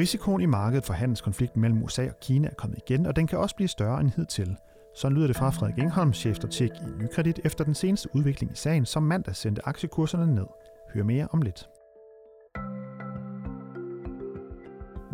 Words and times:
Risikoen 0.00 0.40
i 0.40 0.46
markedet 0.46 0.84
for 0.84 0.94
handelskonflikten 0.94 1.60
mellem 1.60 1.82
USA 1.82 2.08
og 2.08 2.20
Kina 2.20 2.48
er 2.48 2.54
kommet 2.54 2.78
igen, 2.78 3.06
og 3.06 3.16
den 3.16 3.26
kan 3.26 3.38
også 3.38 3.56
blive 3.56 3.68
større 3.68 4.00
end 4.00 4.10
hidtil. 4.16 4.56
Så 4.94 5.08
lyder 5.08 5.26
det 5.26 5.36
fra 5.36 5.50
Frederik 5.50 5.78
Engholm, 5.78 6.12
chefstrateg 6.12 6.68
i 6.68 7.02
Nykredit, 7.02 7.40
efter 7.44 7.64
den 7.64 7.74
seneste 7.74 8.08
udvikling 8.14 8.52
i 8.52 8.56
sagen, 8.56 8.86
som 8.86 9.02
mandag 9.02 9.36
sendte 9.36 9.68
aktiekurserne 9.68 10.34
ned. 10.34 10.46
Hør 10.94 11.02
mere 11.02 11.28
om 11.32 11.42
lidt. 11.42 11.68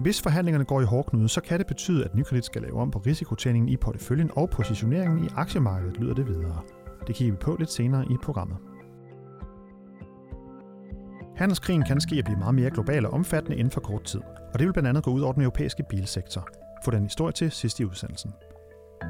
Hvis 0.03 0.23
forhandlingerne 0.23 0.65
går 0.65 0.81
i 0.81 0.85
hårdknude, 0.85 1.29
så 1.29 1.41
kan 1.41 1.59
det 1.59 1.67
betyde, 1.67 2.05
at 2.05 2.15
Nykredit 2.15 2.45
skal 2.45 2.63
lave 2.63 2.81
om 2.81 2.91
på 2.91 2.99
risikotjeningen 2.99 3.69
i 3.69 3.77
porteføljen 3.77 4.31
og 4.37 4.51
positioneringen 4.51 5.25
i 5.25 5.29
aktiemarkedet, 5.37 5.97
lyder 5.97 6.15
det 6.15 6.27
videre. 6.27 6.61
Det 7.07 7.15
kigger 7.15 7.35
vi 7.35 7.39
på 7.39 7.57
lidt 7.59 7.71
senere 7.71 8.05
i 8.05 8.17
programmet. 8.23 8.57
Handelskrigen 11.37 11.85
kan 11.85 12.01
ske 12.01 12.17
at 12.17 12.25
blive 12.25 12.39
meget 12.39 12.55
mere 12.55 12.71
global 12.71 13.07
og 13.07 13.13
omfattende 13.13 13.57
inden 13.57 13.71
for 13.71 13.81
kort 13.81 14.05
tid, 14.05 14.21
og 14.53 14.59
det 14.59 14.67
vil 14.67 14.73
blandt 14.73 14.89
andet 14.89 15.05
gå 15.05 15.11
ud 15.11 15.21
over 15.21 15.33
den 15.33 15.43
europæiske 15.43 15.85
bilsektor. 15.89 16.49
Få 16.85 16.91
den 16.91 17.03
historie 17.03 17.33
til 17.33 17.51
sidst 17.51 17.81
i 17.81 17.85
udsendelsen. 17.85 18.33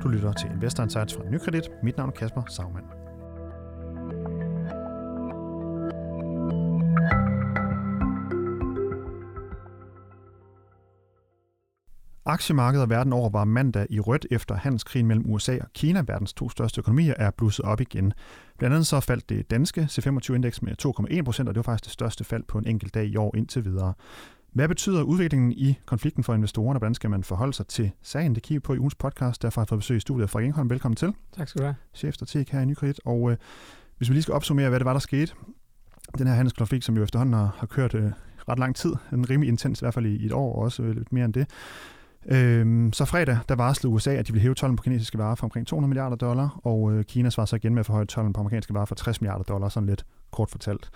Du 0.03 0.09
lytter 0.09 0.33
til 0.33 0.51
Investor 0.51 0.83
Insights 0.83 1.15
fra 1.15 1.23
Nykredit. 1.31 1.71
Mit 1.83 1.97
navn 1.97 2.09
er 2.09 2.13
Kasper 2.13 2.43
Sagmann. 2.49 2.87
Aktiemarkedet 12.29 12.91
verden 12.91 13.13
over 13.13 13.31
var 13.31 13.45
mandag 13.45 13.87
i 13.91 14.01
rødt 14.01 14.27
efter 14.31 14.55
handelskrigen 14.55 15.07
mellem 15.07 15.31
USA 15.31 15.59
og 15.61 15.67
Kina, 15.75 16.03
verdens 16.07 16.33
to 16.33 16.49
største 16.49 16.79
økonomier, 16.79 17.15
er 17.17 17.31
blusset 17.31 17.65
op 17.65 17.81
igen. 17.81 18.13
Blandt 18.59 18.75
andet 18.75 18.87
så 18.87 19.01
faldt 19.01 19.29
det 19.29 19.51
danske 19.51 19.89
C25-indeks 19.91 20.63
med 20.63 20.73
2,1 21.19 21.23
procent, 21.23 21.49
og 21.49 21.55
det 21.55 21.67
var 21.67 21.73
faktisk 21.73 21.85
det 21.85 21.93
største 21.93 22.25
fald 22.25 22.43
på 22.43 22.59
en 22.59 22.67
enkelt 22.67 22.95
dag 22.95 23.07
i 23.07 23.17
år 23.17 23.37
indtil 23.37 23.65
videre. 23.65 23.95
Hvad 24.53 24.69
betyder 24.69 25.03
udviklingen 25.03 25.53
i 25.53 25.79
konflikten 25.87 26.25
for 26.25 26.35
investorerne, 26.35 26.79
hvordan 26.79 26.95
skal 26.95 27.11
man 27.11 27.25
forholde 27.25 27.53
sig 27.53 27.67
til 27.67 27.91
sagen? 28.03 28.35
Det 28.35 28.43
kigger 28.43 28.61
på 28.61 28.75
i 28.75 28.79
ugens 28.79 28.95
podcast, 28.95 29.43
derfor 29.43 29.61
har 29.61 29.65
jeg 29.65 29.69
fået 29.69 29.79
besøg 29.79 29.97
i 29.97 30.01
studiet 30.01 30.31
fra 30.31 30.41
Engholm. 30.41 30.71
Velkommen 30.71 30.97
til. 30.97 31.13
Tak 31.37 31.49
skal 31.49 31.59
du 31.59 31.65
have. 31.65 31.77
Chef 31.95 32.15
strateg 32.15 32.47
her 32.51 32.61
i 32.61 32.65
Nykredit. 32.65 33.01
Og 33.05 33.31
øh, 33.31 33.37
hvis 33.99 34.09
vi 34.09 34.15
lige 34.15 34.23
skal 34.23 34.35
opsummere, 34.35 34.69
hvad 34.69 34.81
det 34.81 34.85
var, 34.85 34.93
der 34.93 35.01
skete. 35.01 35.33
Den 36.19 36.27
her 36.27 36.35
handelskonflikt, 36.35 36.85
som 36.85 36.97
jo 36.97 37.03
efterhånden 37.03 37.35
har, 37.35 37.57
har 37.59 37.67
kørt 37.67 37.95
øh, 37.95 38.11
ret 38.49 38.59
lang 38.59 38.77
tid, 38.77 38.93
en 39.13 39.31
rimelig 39.31 39.49
intens 39.49 39.81
i 39.81 39.85
hvert 39.85 39.95
fald 39.95 40.07
i, 40.07 40.17
i 40.17 40.27
et 40.27 40.33
år, 40.33 40.57
og 40.57 40.63
også 40.63 40.83
øh, 40.83 40.97
lidt 40.97 41.13
mere 41.13 41.25
end 41.25 41.35
det. 41.35 41.47
Øhm, 42.29 42.93
så 42.93 43.05
fredag, 43.05 43.39
der 43.49 43.55
varslede 43.55 43.95
USA, 43.95 44.11
at 44.11 44.27
de 44.27 44.33
ville 44.33 44.43
hæve 44.43 44.55
tollen 44.55 44.77
på 44.77 44.83
kinesiske 44.83 45.19
varer 45.19 45.35
for 45.35 45.45
omkring 45.47 45.67
200 45.67 45.89
milliarder 45.89 46.17
dollar, 46.17 46.61
og 46.65 46.93
øh, 46.93 47.05
Kina 47.05 47.31
svarede 47.31 47.49
så 47.49 47.57
igen 47.57 47.75
med 47.75 47.81
at 47.81 47.87
forhøje 47.87 48.05
tollen 48.05 48.33
på 48.33 48.41
amerikanske 48.41 48.75
varer 48.75 48.85
for 48.85 48.95
60 48.95 49.21
milliarder 49.21 49.45
dollar, 49.45 49.69
sådan 49.69 49.87
lidt 49.87 50.07
kort 50.33 50.51
fortalt. 50.51 50.91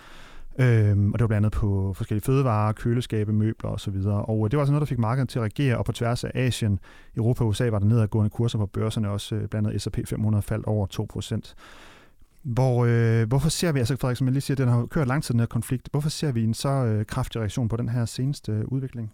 Øhm, 0.58 1.12
og 1.12 1.18
det 1.18 1.20
var 1.22 1.26
blandt 1.26 1.46
andet 1.46 1.52
på 1.52 1.92
forskellige 1.96 2.24
fødevarer, 2.24 2.72
køleskabe, 2.72 3.32
møbler 3.32 3.70
osv. 3.70 3.96
Og 4.06 4.44
øh, 4.44 4.50
det 4.50 4.56
var 4.56 4.62
altså 4.62 4.72
noget, 4.72 4.80
der 4.80 4.86
fik 4.86 4.98
markedet 4.98 5.28
til 5.28 5.38
at 5.38 5.42
reagere, 5.42 5.78
og 5.78 5.84
på 5.84 5.92
tværs 5.92 6.24
af 6.24 6.30
Asien, 6.34 6.78
Europa 7.16 7.44
og 7.44 7.48
USA 7.48 7.70
var 7.70 7.78
der 7.78 7.86
nedadgående 7.86 8.30
kurser 8.30 8.58
på 8.58 8.66
børserne, 8.66 9.10
også 9.10 9.34
øh, 9.34 9.48
blandt 9.48 9.68
andet 9.68 9.82
S&P 9.82 9.98
500 10.08 10.42
faldt 10.42 10.66
over 10.66 10.86
2%. 11.46 11.54
Hvor, 12.42 12.86
øh, 12.88 13.28
hvorfor 13.28 13.48
ser 13.48 13.72
vi, 13.72 13.78
altså 13.78 13.96
Frederik, 13.96 14.16
som 14.16 14.26
jeg 14.26 14.32
lige 14.32 14.40
siger, 14.40 14.56
den 14.56 14.68
har 14.68 14.86
kørt 14.86 15.08
lang 15.08 15.22
tid, 15.22 15.32
den 15.32 15.40
her 15.40 15.46
konflikt, 15.46 15.88
hvorfor 15.90 16.08
ser 16.08 16.32
vi 16.32 16.44
en 16.44 16.54
så 16.54 16.68
øh, 16.68 17.06
kraftig 17.06 17.40
reaktion 17.40 17.68
på 17.68 17.76
den 17.76 17.88
her 17.88 18.04
seneste 18.04 18.52
øh, 18.52 18.64
udvikling? 18.64 19.12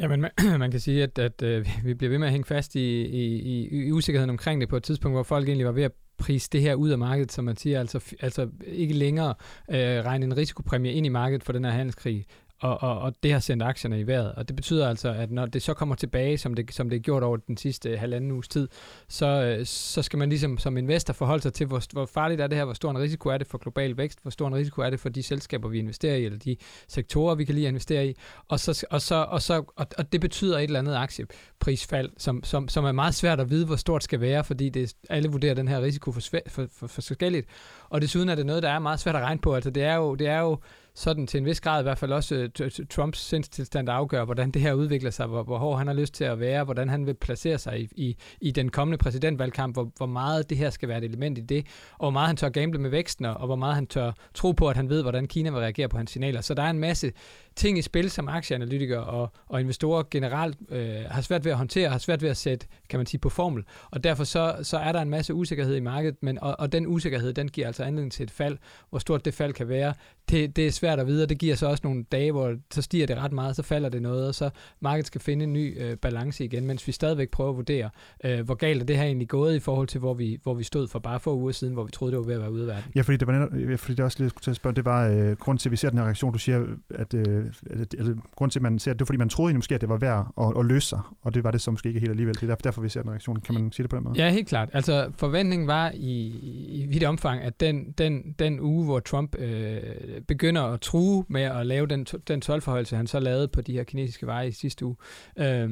Jamen, 0.00 0.20
man, 0.20 0.30
man 0.60 0.70
kan 0.70 0.80
sige, 0.80 1.02
at, 1.02 1.18
at 1.18 1.42
øh, 1.42 1.66
vi 1.84 1.94
bliver 1.94 2.10
ved 2.10 2.18
med 2.18 2.26
at 2.26 2.32
hænge 2.32 2.44
fast 2.44 2.74
i, 2.74 3.02
i, 3.02 3.68
i 3.86 3.92
usikkerheden 3.92 4.30
omkring 4.30 4.60
det 4.60 4.68
på 4.68 4.76
et 4.76 4.82
tidspunkt, 4.82 5.16
hvor 5.16 5.22
folk 5.22 5.48
egentlig 5.48 5.66
var 5.66 5.72
ved 5.72 5.82
at 5.82 5.92
prise 6.18 6.48
det 6.52 6.60
her 6.60 6.74
ud 6.74 6.90
af 6.90 6.98
markedet, 6.98 7.32
som 7.32 7.44
man 7.44 7.56
siger, 7.56 7.80
altså, 7.80 8.14
altså 8.20 8.48
ikke 8.66 8.94
længere 8.94 9.34
øh, 9.70 9.76
regne 9.76 10.24
en 10.24 10.36
risikopræmie 10.36 10.92
ind 10.92 11.06
i 11.06 11.08
markedet 11.08 11.44
for 11.44 11.52
den 11.52 11.64
her 11.64 11.72
handelskrig 11.72 12.26
og, 12.62 12.82
og, 12.82 12.98
og 12.98 13.14
det 13.22 13.32
har 13.32 13.38
sendt 13.38 13.62
aktierne 13.62 14.00
i 14.00 14.06
vejret. 14.06 14.32
Og 14.32 14.48
det 14.48 14.56
betyder 14.56 14.88
altså, 14.88 15.08
at 15.12 15.30
når 15.30 15.46
det 15.46 15.62
så 15.62 15.74
kommer 15.74 15.94
tilbage, 15.94 16.38
som 16.38 16.54
det, 16.54 16.74
som 16.74 16.90
det 16.90 16.96
er 16.96 17.00
gjort 17.00 17.22
over 17.22 17.36
den 17.36 17.56
sidste 17.56 17.90
øh, 17.90 17.98
halvanden 17.98 18.30
uges 18.30 18.48
tid, 18.48 18.68
så, 19.08 19.26
øh, 19.26 19.66
så 19.66 20.02
skal 20.02 20.18
man 20.18 20.28
ligesom 20.28 20.58
som 20.58 20.76
investor 20.76 21.12
forholde 21.12 21.42
sig 21.42 21.52
til, 21.52 21.66
hvor, 21.66 21.82
hvor 21.92 22.06
farligt 22.06 22.40
er 22.40 22.46
det 22.46 22.58
her, 22.58 22.64
hvor 22.64 22.74
stor 22.74 22.90
en 22.90 22.98
risiko 22.98 23.28
er 23.28 23.38
det 23.38 23.46
for 23.46 23.58
global 23.58 23.96
vækst, 23.96 24.18
hvor 24.22 24.30
stor 24.30 24.48
en 24.48 24.54
risiko 24.54 24.82
er 24.82 24.90
det 24.90 25.00
for 25.00 25.08
de 25.08 25.22
selskaber, 25.22 25.68
vi 25.68 25.78
investerer 25.78 26.16
i, 26.16 26.24
eller 26.24 26.38
de 26.38 26.56
sektorer, 26.88 27.34
vi 27.34 27.44
kan 27.44 27.54
lige 27.54 27.68
investere 27.68 28.06
i. 28.06 28.14
Og, 28.48 28.60
så, 28.60 28.86
og, 28.90 29.02
så, 29.02 29.14
og, 29.14 29.42
så, 29.42 29.64
og, 29.76 29.86
og 29.98 30.12
det 30.12 30.20
betyder 30.20 30.58
et 30.58 30.64
eller 30.64 30.78
andet 30.78 30.94
aktieprisfald, 30.94 32.10
som, 32.18 32.44
som, 32.44 32.68
som 32.68 32.84
er 32.84 32.92
meget 32.92 33.14
svært 33.14 33.40
at 33.40 33.50
vide, 33.50 33.66
hvor 33.66 33.76
stort 33.76 34.04
skal 34.04 34.20
være, 34.20 34.44
fordi 34.44 34.68
det, 34.68 34.94
alle 35.10 35.28
vurderer 35.28 35.54
den 35.54 35.68
her 35.68 35.80
risiko 35.82 36.12
for, 36.12 36.20
for, 36.20 36.40
for, 36.48 36.86
for 36.86 36.86
forskelligt. 36.88 37.46
Og 37.88 38.00
desuden 38.00 38.28
er 38.28 38.34
det 38.34 38.46
noget, 38.46 38.62
der 38.62 38.70
er 38.70 38.78
meget 38.78 39.00
svært 39.00 39.16
at 39.16 39.22
regne 39.22 39.40
på. 39.40 39.54
Altså 39.54 39.70
det 39.70 39.82
er 39.82 39.94
jo, 39.94 40.14
det 40.14 40.26
er 40.26 40.40
jo 40.40 40.58
sådan 40.94 41.26
til 41.26 41.38
en 41.38 41.44
vis 41.44 41.60
grad 41.60 41.80
i 41.80 41.82
hvert 41.82 41.98
fald 41.98 42.12
også 42.12 42.34
øh, 42.60 42.70
Trumps 42.90 43.18
sindstilstand 43.18 43.88
afgør, 43.88 44.24
hvordan 44.24 44.50
det 44.50 44.62
her 44.62 44.72
udvikler 44.72 45.10
sig, 45.10 45.26
hvor, 45.26 45.42
hvor 45.42 45.58
hård 45.58 45.78
han 45.78 45.86
har 45.86 45.94
lyst 45.94 46.14
til 46.14 46.24
at 46.24 46.40
være, 46.40 46.64
hvordan 46.64 46.88
han 46.88 47.06
vil 47.06 47.14
placere 47.14 47.58
sig 47.58 47.80
i, 47.80 47.88
i, 47.92 48.16
i 48.40 48.50
den 48.50 48.68
kommende 48.68 48.98
præsidentvalgkamp, 48.98 49.74
hvor, 49.74 49.92
hvor 49.96 50.06
meget 50.06 50.50
det 50.50 50.58
her 50.58 50.70
skal 50.70 50.88
være 50.88 50.98
et 50.98 51.04
element 51.04 51.38
i 51.38 51.40
det, 51.40 51.66
og 51.92 51.98
hvor 51.98 52.10
meget 52.10 52.26
han 52.26 52.36
tør 52.36 52.48
gamble 52.48 52.80
med 52.80 52.90
væksten, 52.90 53.24
og 53.24 53.46
hvor 53.46 53.56
meget 53.56 53.74
han 53.74 53.86
tør 53.86 54.12
tro 54.34 54.52
på, 54.52 54.68
at 54.68 54.76
han 54.76 54.88
ved, 54.88 55.02
hvordan 55.02 55.26
Kina 55.26 55.50
vil 55.50 55.58
reagere 55.58 55.88
på 55.88 55.96
hans 55.96 56.10
signaler. 56.10 56.40
Så 56.40 56.54
der 56.54 56.62
er 56.62 56.70
en 56.70 56.78
masse 56.78 57.12
ting 57.56 57.78
i 57.78 57.82
spil, 57.82 58.10
som 58.10 58.28
aktieanalytikere 58.28 59.04
og, 59.04 59.32
og 59.46 59.60
investorer 59.60 60.02
generelt 60.10 60.58
øh, 60.70 60.96
har 61.10 61.22
svært 61.22 61.44
ved 61.44 61.52
at 61.52 61.58
håndtere, 61.58 61.90
har 61.90 61.98
svært 61.98 62.22
ved 62.22 62.30
at 62.30 62.36
sætte, 62.36 62.66
kan 62.88 62.98
man 62.98 63.06
sige, 63.06 63.20
på 63.20 63.28
formel. 63.28 63.64
Og 63.90 64.04
derfor 64.04 64.24
så, 64.24 64.56
så 64.62 64.76
er 64.76 64.92
der 64.92 65.00
en 65.00 65.10
masse 65.10 65.34
usikkerhed 65.34 65.76
i 65.76 65.80
markedet, 65.80 66.16
men, 66.20 66.38
og, 66.38 66.56
og 66.58 66.72
den 66.72 66.86
usikkerhed, 66.86 67.32
den 67.32 67.48
giver 67.48 67.66
altså 67.66 67.82
anledning 67.82 68.12
til 68.12 68.24
et 68.24 68.30
fald. 68.30 68.58
Hvor 68.90 68.98
stort 68.98 69.24
det 69.24 69.34
fald 69.34 69.52
kan 69.52 69.68
være, 69.68 69.94
det, 70.30 70.56
det 70.56 70.66
er 70.66 70.70
svært 70.70 71.00
at 71.00 71.06
vide, 71.06 71.22
og 71.22 71.28
det 71.28 71.38
giver 71.38 71.54
så 71.54 71.66
også 71.66 71.80
nogle 71.84 72.04
dage, 72.12 72.32
hvor 72.32 72.56
så 72.70 72.82
stiger 72.82 73.06
det 73.06 73.16
ret 73.16 73.32
meget, 73.32 73.56
så 73.56 73.62
falder 73.62 73.88
det 73.88 74.02
noget, 74.02 74.28
og 74.28 74.34
så 74.34 74.50
markedet 74.80 75.06
skal 75.06 75.20
finde 75.20 75.44
en 75.44 75.52
ny 75.52 75.82
øh, 75.82 75.96
balance 75.96 76.44
igen, 76.44 76.66
mens 76.66 76.86
vi 76.86 76.92
stadigvæk 76.92 77.30
prøver 77.30 77.50
at 77.50 77.56
vurdere, 77.56 77.90
øh, 78.24 78.40
hvor 78.40 78.54
galt 78.54 78.82
er 78.82 78.86
det 78.86 78.96
her 78.96 79.04
egentlig 79.04 79.28
gået 79.28 79.56
i 79.56 79.60
forhold 79.60 79.88
til, 79.88 80.00
hvor 80.00 80.14
vi, 80.14 80.38
hvor 80.42 80.54
vi 80.54 80.64
stod 80.64 80.88
for 80.88 80.98
bare 80.98 81.20
få 81.20 81.36
uger 81.36 81.52
siden, 81.52 81.74
hvor 81.74 81.84
vi 81.84 81.90
troede, 81.90 82.12
det 82.12 82.18
var 82.18 82.26
ved 82.26 82.34
at 82.34 82.40
være 82.40 82.52
ude 82.52 82.62
af 82.62 82.66
verden. 82.66 82.92
Ja, 82.94 83.00
fordi 83.00 83.16
det 83.16 83.26
var 83.26 83.32
netop, 83.32 83.78
fordi 83.80 83.94
det 83.94 84.04
også 84.04 84.18
lige 84.18 84.30
skulle 84.30 84.42
til 84.42 84.50
at 84.50 84.56
spørge, 84.56 84.76
det 84.76 84.84
var 84.84 85.08
øh, 85.08 85.36
grund 85.36 85.58
til, 85.58 85.68
at 85.68 85.70
vi 85.70 85.76
ser 85.76 85.90
den 85.90 85.98
her 85.98 86.04
reaktion, 86.04 86.32
du 86.32 86.38
siger, 86.38 86.66
at, 86.90 87.14
øh, 87.14 87.41
altså, 87.70 88.16
grund 88.36 88.50
til, 88.50 88.58
at 88.58 88.62
man 88.62 88.78
ser, 88.78 88.90
at 88.90 88.98
det 88.98 89.02
er, 89.02 89.06
fordi 89.06 89.16
man 89.16 89.28
troede 89.28 89.54
måske, 89.54 89.74
at 89.74 89.80
det 89.80 89.88
var 89.88 89.96
værd 89.96 90.32
at, 90.40 90.58
at 90.58 90.66
løse 90.66 90.88
sig, 90.88 91.00
og 91.22 91.34
det 91.34 91.44
var 91.44 91.50
det 91.50 91.60
så 91.60 91.70
måske 91.70 91.88
ikke 91.88 92.00
helt 92.00 92.10
alligevel. 92.10 92.34
Det 92.34 92.42
er 92.42 92.46
derfor, 92.46 92.62
derfor 92.62 92.82
vi 92.82 92.88
ser 92.88 93.02
den 93.02 93.10
reaktion. 93.10 93.40
Kan 93.40 93.54
man 93.54 93.72
sige 93.72 93.84
det 93.84 93.90
på 93.90 93.96
den 93.96 94.04
måde? 94.04 94.24
Ja, 94.24 94.30
helt 94.30 94.48
klart. 94.48 94.68
Altså, 94.72 95.10
forventningen 95.16 95.68
var 95.68 95.90
i, 95.94 96.28
i 96.68 96.86
vidt 96.86 97.04
omfang, 97.04 97.40
at 97.40 97.60
den, 97.60 97.92
den, 97.98 98.34
den 98.38 98.60
uge, 98.60 98.84
hvor 98.84 99.00
Trump 99.00 99.36
øh, 99.38 99.82
begynder 100.28 100.62
at 100.62 100.80
true 100.80 101.24
med 101.28 101.42
at 101.42 101.66
lave 101.66 101.86
den, 101.86 102.06
den 102.28 102.40
tolvforhøjelse, 102.40 102.96
han 102.96 103.06
så 103.06 103.20
lavede 103.20 103.48
på 103.48 103.60
de 103.60 103.72
her 103.72 103.84
kinesiske 103.84 104.26
veje 104.26 104.48
i 104.48 104.52
sidste 104.52 104.86
uge, 104.86 104.96
øh, 105.38 105.70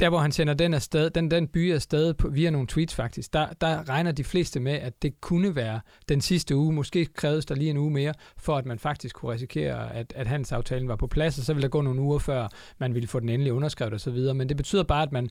der 0.00 0.08
hvor 0.08 0.18
han 0.18 0.32
sender 0.32 0.54
den, 0.54 0.74
afsted, 0.74 1.10
den, 1.10 1.30
den 1.30 1.48
by 1.48 1.74
afsted 1.74 2.14
på, 2.14 2.28
via 2.28 2.50
nogle 2.50 2.66
tweets 2.66 2.94
faktisk, 2.94 3.32
der, 3.32 3.46
der 3.60 3.88
regner 3.88 4.12
de 4.12 4.24
fleste 4.24 4.60
med, 4.60 4.72
at 4.72 5.02
det 5.02 5.20
kunne 5.20 5.56
være 5.56 5.80
den 6.08 6.20
sidste 6.20 6.56
uge. 6.56 6.72
Måske 6.72 7.04
kræves 7.04 7.46
der 7.46 7.54
lige 7.54 7.70
en 7.70 7.76
uge 7.76 7.90
mere, 7.90 8.14
for 8.36 8.56
at 8.56 8.66
man 8.66 8.78
faktisk 8.78 9.14
kunne 9.16 9.32
risikere, 9.32 9.94
at, 9.94 10.12
at 10.16 10.26
handelsaftalen 10.26 10.88
var 10.88 10.96
på 10.96 11.06
plads, 11.06 11.38
og 11.38 11.44
så 11.44 11.52
ville 11.52 11.62
der 11.62 11.68
gå 11.68 11.80
nogle 11.80 12.00
uger 12.00 12.18
før, 12.18 12.48
man 12.78 12.94
ville 12.94 13.08
få 13.08 13.20
den 13.20 13.28
endelige 13.28 13.54
underskrevet 13.54 13.94
osv. 13.94 14.34
Men 14.34 14.48
det 14.48 14.56
betyder 14.56 14.82
bare, 14.82 15.02
at 15.02 15.12
man 15.12 15.30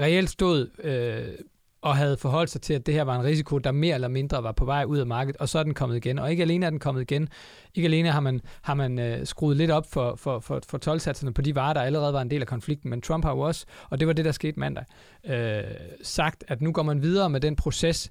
reelt 0.00 0.30
stod 0.30 0.70
øh, 0.84 1.34
og 1.82 1.96
havde 1.96 2.16
forholdt 2.16 2.50
sig 2.50 2.60
til, 2.60 2.74
at 2.74 2.86
det 2.86 2.94
her 2.94 3.02
var 3.02 3.16
en 3.16 3.24
risiko, 3.24 3.58
der 3.58 3.72
mere 3.72 3.94
eller 3.94 4.08
mindre 4.08 4.42
var 4.42 4.52
på 4.52 4.64
vej 4.64 4.84
ud 4.84 4.98
af 4.98 5.06
markedet, 5.06 5.40
og 5.40 5.48
så 5.48 5.58
er 5.58 5.62
den 5.62 5.74
kommet 5.74 5.96
igen. 5.96 6.18
Og 6.18 6.30
ikke 6.30 6.42
alene 6.42 6.66
er 6.66 6.70
den 6.70 6.78
kommet 6.78 7.02
igen, 7.02 7.28
ikke 7.74 7.86
alene 7.86 8.10
har 8.10 8.20
man, 8.20 8.40
har 8.62 8.74
man 8.74 8.98
øh, 8.98 9.26
skruet 9.26 9.56
lidt 9.56 9.70
op 9.70 9.92
for, 9.92 10.16
for, 10.16 10.40
for, 10.40 10.60
for 10.68 10.78
tolvsatserne 10.78 11.34
på 11.34 11.42
de 11.42 11.54
varer, 11.54 11.72
der 11.72 11.80
allerede 11.80 12.12
var 12.12 12.22
en 12.22 12.30
del 12.30 12.40
af 12.40 12.46
konflikten, 12.46 12.90
men 12.90 13.02
Trump 13.02 13.24
har 13.24 13.32
jo 13.32 13.40
også, 13.40 13.66
og 13.90 14.00
det 14.00 14.08
var 14.08 14.12
det, 14.12 14.24
der 14.24 14.32
skete 14.32 14.60
mandag, 14.60 14.84
øh, 15.26 15.62
sagt, 16.02 16.44
at 16.48 16.62
nu 16.62 16.72
går 16.72 16.82
man 16.82 17.02
videre 17.02 17.30
med 17.30 17.40
den 17.40 17.56
proces, 17.56 18.10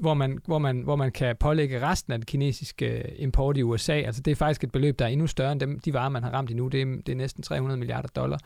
hvor 0.00 0.14
man, 0.14 0.38
hvor, 0.46 0.58
man, 0.58 0.82
hvor 0.82 0.96
man 0.96 1.12
kan 1.12 1.36
pålægge 1.40 1.80
resten 1.80 2.12
af 2.12 2.18
den 2.18 2.26
kinesiske 2.26 2.86
øh, 2.86 3.04
import 3.16 3.56
i 3.56 3.62
USA. 3.62 3.92
Altså 3.92 4.22
det 4.22 4.30
er 4.30 4.34
faktisk 4.34 4.64
et 4.64 4.72
beløb, 4.72 4.98
der 4.98 5.04
er 5.04 5.08
endnu 5.08 5.26
større 5.26 5.52
end 5.52 5.60
dem, 5.60 5.78
de 5.78 5.92
varer, 5.94 6.08
man 6.08 6.22
har 6.22 6.30
ramt 6.30 6.50
endnu. 6.50 6.68
Det 6.68 6.82
er, 6.82 6.86
det 7.06 7.08
er 7.08 7.16
næsten 7.16 7.42
300 7.42 7.78
milliarder 7.78 8.08
dollar. 8.08 8.38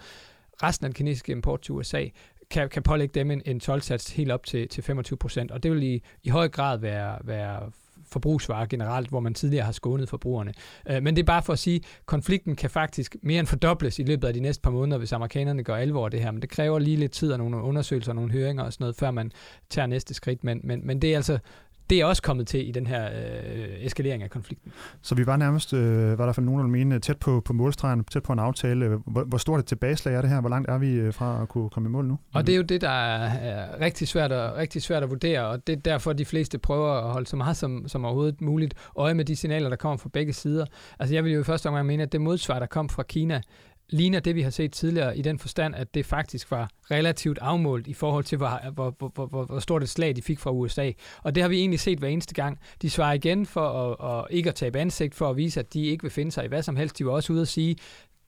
Resten 0.62 0.84
af 0.84 0.90
den 0.90 0.94
kinesiske 0.94 1.32
import 1.32 1.60
til 1.60 1.72
USA 1.72 2.04
kan, 2.50 2.68
kan 2.68 2.82
pålægge 2.82 3.12
dem 3.20 3.30
en, 3.30 3.42
en 3.44 3.60
tolvsats 3.60 4.10
helt 4.10 4.30
op 4.30 4.46
til, 4.46 4.68
til 4.68 4.82
25 4.82 5.16
procent, 5.16 5.50
og 5.50 5.62
det 5.62 5.70
vil 5.70 5.82
i, 5.82 6.02
i 6.22 6.28
høj 6.28 6.48
grad 6.48 6.78
være, 6.78 7.18
være 7.24 7.70
forbrugsvarer 8.12 8.66
generelt, 8.66 9.08
hvor 9.08 9.20
man 9.20 9.34
tidligere 9.34 9.64
har 9.64 9.72
skånet 9.72 10.08
forbrugerne. 10.08 10.52
Øh, 10.90 11.02
men 11.02 11.16
det 11.16 11.22
er 11.22 11.26
bare 11.26 11.42
for 11.42 11.52
at 11.52 11.58
sige, 11.58 11.76
at 11.76 12.06
konflikten 12.06 12.56
kan 12.56 12.70
faktisk 12.70 13.16
mere 13.22 13.40
end 13.40 13.46
fordobles 13.46 13.98
i 13.98 14.02
løbet 14.02 14.28
af 14.28 14.34
de 14.34 14.40
næste 14.40 14.62
par 14.62 14.70
måneder, 14.70 14.98
hvis 14.98 15.12
amerikanerne 15.12 15.62
gør 15.62 15.76
alvor 15.76 16.04
af 16.04 16.10
det 16.10 16.20
her. 16.20 16.30
Men 16.30 16.42
det 16.42 16.50
kræver 16.50 16.78
lige 16.78 16.96
lidt 16.96 17.12
tid 17.12 17.32
og 17.32 17.38
nogle 17.38 17.56
undersøgelser 17.56 18.12
og 18.12 18.16
nogle 18.16 18.32
høringer 18.32 18.62
og 18.62 18.72
sådan 18.72 18.82
noget, 18.82 18.96
før 18.96 19.10
man 19.10 19.32
tager 19.70 19.86
næste 19.86 20.14
skridt. 20.14 20.44
Men, 20.44 20.60
men, 20.64 20.86
men 20.86 21.02
det 21.02 21.12
er 21.12 21.16
altså 21.16 21.38
det 21.90 22.00
er 22.00 22.04
også 22.04 22.22
kommet 22.22 22.46
til 22.46 22.68
i 22.68 22.70
den 22.70 22.86
her 22.86 23.06
øh, 23.06 23.84
eskalering 23.84 24.22
af 24.22 24.30
konflikten. 24.30 24.72
Så 25.02 25.14
vi 25.14 25.26
var 25.26 25.36
nærmest, 25.36 25.72
øh, 25.72 26.18
var 26.18 26.26
der 26.26 26.32
fald 26.32 26.46
nogen, 26.46 26.60
der 26.60 26.66
mener, 26.66 26.98
tæt 26.98 27.16
på, 27.16 27.40
på 27.40 27.52
målstregen, 27.52 28.04
tæt 28.04 28.22
på 28.22 28.32
en 28.32 28.38
aftale. 28.38 29.00
Hvor, 29.06 29.24
hvor 29.24 29.38
stort 29.38 29.60
et 29.60 29.66
tilbageslag 29.66 30.14
er 30.14 30.20
det 30.20 30.30
her? 30.30 30.40
Hvor 30.40 30.50
langt 30.50 30.70
er 30.70 30.78
vi 30.78 30.92
øh, 30.92 31.14
fra 31.14 31.42
at 31.42 31.48
kunne 31.48 31.70
komme 31.70 31.88
i 31.88 31.92
mål 31.92 32.04
nu? 32.04 32.18
Og 32.34 32.46
det 32.46 32.52
er 32.52 32.56
jo 32.56 32.62
det, 32.62 32.80
der 32.80 32.88
er, 32.88 33.24
er 33.24 33.80
rigtig, 33.80 34.08
svært 34.08 34.32
at, 34.32 34.56
rigtig 34.56 34.82
svært 34.82 35.02
at 35.02 35.10
vurdere, 35.10 35.46
og 35.46 35.66
det 35.66 35.72
er 35.72 35.80
derfor, 35.80 36.12
de 36.12 36.24
fleste 36.24 36.58
prøver 36.58 36.92
at 36.92 37.12
holde 37.12 37.26
så 37.26 37.36
meget 37.36 37.56
som, 37.56 37.88
som 37.88 38.04
overhovedet 38.04 38.40
muligt 38.40 38.74
øje 38.96 39.14
med 39.14 39.24
de 39.24 39.36
signaler, 39.36 39.68
der 39.68 39.76
kommer 39.76 39.96
fra 39.96 40.08
begge 40.12 40.32
sider. 40.32 40.66
Altså 40.98 41.14
jeg 41.14 41.24
vil 41.24 41.32
jo 41.32 41.40
i 41.40 41.44
første 41.44 41.66
omgang 41.66 41.86
mene, 41.86 42.02
at 42.02 42.12
det 42.12 42.20
modsvar, 42.20 42.58
der 42.58 42.66
kom 42.66 42.88
fra 42.88 43.02
Kina, 43.02 43.40
ligner 43.88 44.20
det, 44.20 44.34
vi 44.34 44.42
har 44.42 44.50
set 44.50 44.72
tidligere 44.72 45.18
i 45.18 45.22
den 45.22 45.38
forstand, 45.38 45.74
at 45.74 45.94
det 45.94 46.06
faktisk 46.06 46.50
var 46.50 46.70
relativt 46.90 47.38
afmålt 47.38 47.86
i 47.86 47.94
forhold 47.94 48.24
til, 48.24 48.38
hvor, 48.38 48.70
hvor, 48.70 48.94
hvor, 48.98 49.26
hvor, 49.26 49.44
hvor 49.44 49.58
stort 49.58 49.82
et 49.82 49.88
slag 49.88 50.16
de 50.16 50.22
fik 50.22 50.38
fra 50.38 50.50
USA. 50.50 50.92
Og 51.22 51.34
det 51.34 51.42
har 51.42 51.48
vi 51.48 51.58
egentlig 51.58 51.80
set 51.80 51.98
hver 51.98 52.08
eneste 52.08 52.34
gang. 52.34 52.58
De 52.82 52.90
svarer 52.90 53.12
igen 53.12 53.46
for 53.46 53.68
at, 53.68 54.18
at 54.18 54.26
ikke 54.30 54.48
at 54.48 54.54
tabe 54.54 54.78
ansigt, 54.78 55.14
for 55.14 55.30
at 55.30 55.36
vise, 55.36 55.60
at 55.60 55.74
de 55.74 55.86
ikke 55.86 56.02
vil 56.02 56.10
finde 56.10 56.32
sig 56.32 56.44
i 56.44 56.48
hvad 56.48 56.62
som 56.62 56.76
helst. 56.76 56.98
De 56.98 57.06
var 57.06 57.12
også 57.12 57.32
ude 57.32 57.42
at 57.42 57.48
sige, 57.48 57.76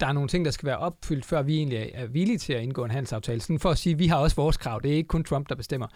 der 0.00 0.06
er 0.06 0.12
nogle 0.12 0.28
ting, 0.28 0.44
der 0.44 0.50
skal 0.50 0.66
være 0.66 0.78
opfyldt, 0.78 1.25
før 1.25 1.43
vi 1.43 1.56
egentlig 1.56 1.90
er 1.94 2.06
villige 2.06 2.38
til 2.38 2.52
at 2.52 2.62
indgå 2.62 2.84
en 2.84 2.90
handelsaftale. 2.90 3.40
Sådan 3.40 3.58
for 3.58 3.70
at 3.70 3.78
sige, 3.78 3.93
at 3.93 3.99
vi 3.99 4.06
har 4.06 4.16
også 4.16 4.37
vores 4.37 4.56
krav. 4.56 4.81
Det 4.82 4.93
er 4.93 4.96
ikke 4.96 5.08
kun 5.08 5.25
Trump, 5.25 5.49
der 5.49 5.54
bestemmer. 5.54 5.87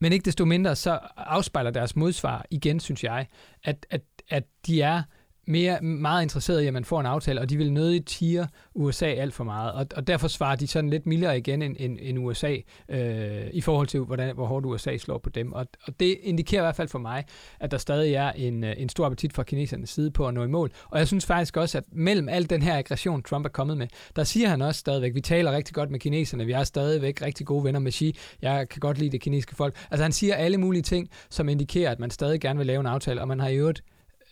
Men 0.00 0.12
ikke 0.12 0.24
desto 0.24 0.44
mindre, 0.44 0.76
så 0.76 0.98
afspejler 1.16 1.70
deres 1.70 1.96
modsvar 1.96 2.46
igen, 2.50 2.80
synes 2.80 3.04
jeg, 3.04 3.26
at, 3.64 3.86
at, 3.90 4.02
at 4.28 4.44
de 4.66 4.82
er 4.82 5.02
mere, 5.46 5.80
meget 5.82 6.22
interesseret 6.22 6.62
i, 6.62 6.66
at 6.66 6.72
man 6.72 6.84
får 6.84 7.00
en 7.00 7.06
aftale, 7.06 7.40
og 7.40 7.50
de 7.50 7.56
vil 7.56 7.72
nødigt 7.72 8.06
tire 8.06 8.48
USA 8.74 9.06
alt 9.06 9.34
for 9.34 9.44
meget. 9.44 9.72
Og, 9.72 9.86
og 9.96 10.06
derfor 10.06 10.28
svarer 10.28 10.56
de 10.56 10.66
sådan 10.66 10.90
lidt 10.90 11.06
mildere 11.06 11.38
igen 11.38 11.62
end, 11.62 11.76
end, 11.78 11.98
end 12.02 12.18
USA, 12.18 12.56
øh, 12.88 13.46
i 13.52 13.60
forhold 13.60 13.86
til, 13.86 14.00
hvordan, 14.00 14.34
hvor 14.34 14.46
hårdt 14.46 14.66
USA 14.66 14.96
slår 14.96 15.18
på 15.18 15.30
dem. 15.30 15.52
Og, 15.52 15.66
og 15.86 16.00
det 16.00 16.16
indikerer 16.22 16.62
i 16.62 16.64
hvert 16.64 16.76
fald 16.76 16.88
for 16.88 16.98
mig, 16.98 17.24
at 17.60 17.70
der 17.70 17.78
stadig 17.78 18.14
er 18.14 18.32
en, 18.32 18.64
øh, 18.64 18.74
en 18.76 18.88
stor 18.88 19.06
appetit 19.06 19.32
fra 19.32 19.42
kinesernes 19.42 19.90
side 19.90 20.10
på 20.10 20.28
at 20.28 20.34
nå 20.34 20.44
i 20.44 20.48
mål. 20.48 20.70
Og 20.88 20.98
jeg 20.98 21.06
synes 21.06 21.26
faktisk 21.26 21.56
også, 21.56 21.78
at 21.78 21.84
mellem 21.92 22.28
al 22.28 22.50
den 22.50 22.62
her 22.62 22.78
aggression, 22.78 23.22
Trump 23.22 23.44
er 23.44 23.50
kommet 23.50 23.76
med, 23.78 23.86
der 24.16 24.24
siger 24.24 24.48
han 24.48 24.62
også 24.62 24.78
stadigvæk, 24.78 25.14
vi 25.14 25.20
taler 25.20 25.52
rigtig 25.52 25.74
godt 25.74 25.90
med 25.90 26.00
kineserne, 26.00 26.46
vi 26.46 26.52
er 26.52 26.64
stadigvæk 26.64 27.22
rigtig 27.22 27.46
gode 27.46 27.64
venner 27.64 27.80
med 27.80 27.92
Xi, 27.92 28.16
jeg 28.42 28.68
kan 28.68 28.80
godt 28.80 28.98
lide 28.98 29.10
det 29.10 29.20
kinesiske 29.20 29.56
folk. 29.56 29.76
Altså 29.90 30.02
han 30.02 30.12
siger 30.12 30.34
alle 30.34 30.58
mulige 30.58 30.82
ting, 30.82 31.08
som 31.30 31.48
indikerer, 31.48 31.90
at 31.90 32.00
man 32.00 32.10
stadig 32.10 32.40
gerne 32.40 32.58
vil 32.58 32.66
lave 32.66 32.80
en 32.80 32.86
aftale, 32.86 33.20
og 33.20 33.28
man 33.28 33.40
har 33.40 33.48
i 33.48 33.56
øvrigt 33.56 33.82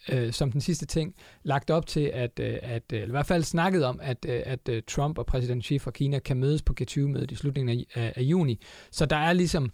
øh, 0.08 0.32
som 0.32 0.52
den 0.52 0.60
sidste 0.60 0.86
ting, 0.86 1.14
lagt 1.42 1.70
op 1.70 1.86
til, 1.86 2.10
at, 2.14 2.40
øh, 2.40 2.58
at 2.62 2.82
øh, 2.92 3.00
eller 3.00 3.06
i 3.06 3.10
hvert 3.10 3.26
fald 3.26 3.42
snakket 3.42 3.84
om, 3.84 4.00
at, 4.02 4.26
øh, 4.28 4.42
at 4.44 4.68
øh, 4.68 4.82
Trump 4.88 5.18
og 5.18 5.26
præsident 5.26 5.64
Xi 5.64 5.78
fra 5.78 5.90
Kina 5.90 6.18
kan 6.18 6.36
mødes 6.36 6.62
på 6.62 6.74
G20-mødet 6.80 7.30
i 7.30 7.34
slutningen 7.34 7.78
af, 7.78 8.00
af, 8.00 8.12
af 8.16 8.22
juni. 8.22 8.60
Så 8.90 9.06
der 9.06 9.16
er 9.16 9.32
ligesom 9.32 9.70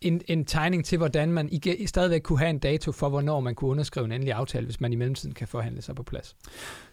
en, 0.00 0.22
en 0.26 0.44
tegning 0.44 0.84
til, 0.84 0.98
hvordan 0.98 1.32
man 1.32 1.48
i, 1.52 1.86
stadigvæk 1.86 2.20
kunne 2.20 2.38
have 2.38 2.50
en 2.50 2.58
dato 2.58 2.92
for, 2.92 3.08
hvornår 3.08 3.40
man 3.40 3.54
kunne 3.54 3.70
underskrive 3.70 4.04
en 4.04 4.12
endelig 4.12 4.34
aftale, 4.34 4.64
hvis 4.64 4.80
man 4.80 4.92
i 4.92 4.96
mellemtiden 4.96 5.34
kan 5.34 5.48
forhandle 5.48 5.82
sig 5.82 5.94
på 5.94 6.02
plads. 6.02 6.36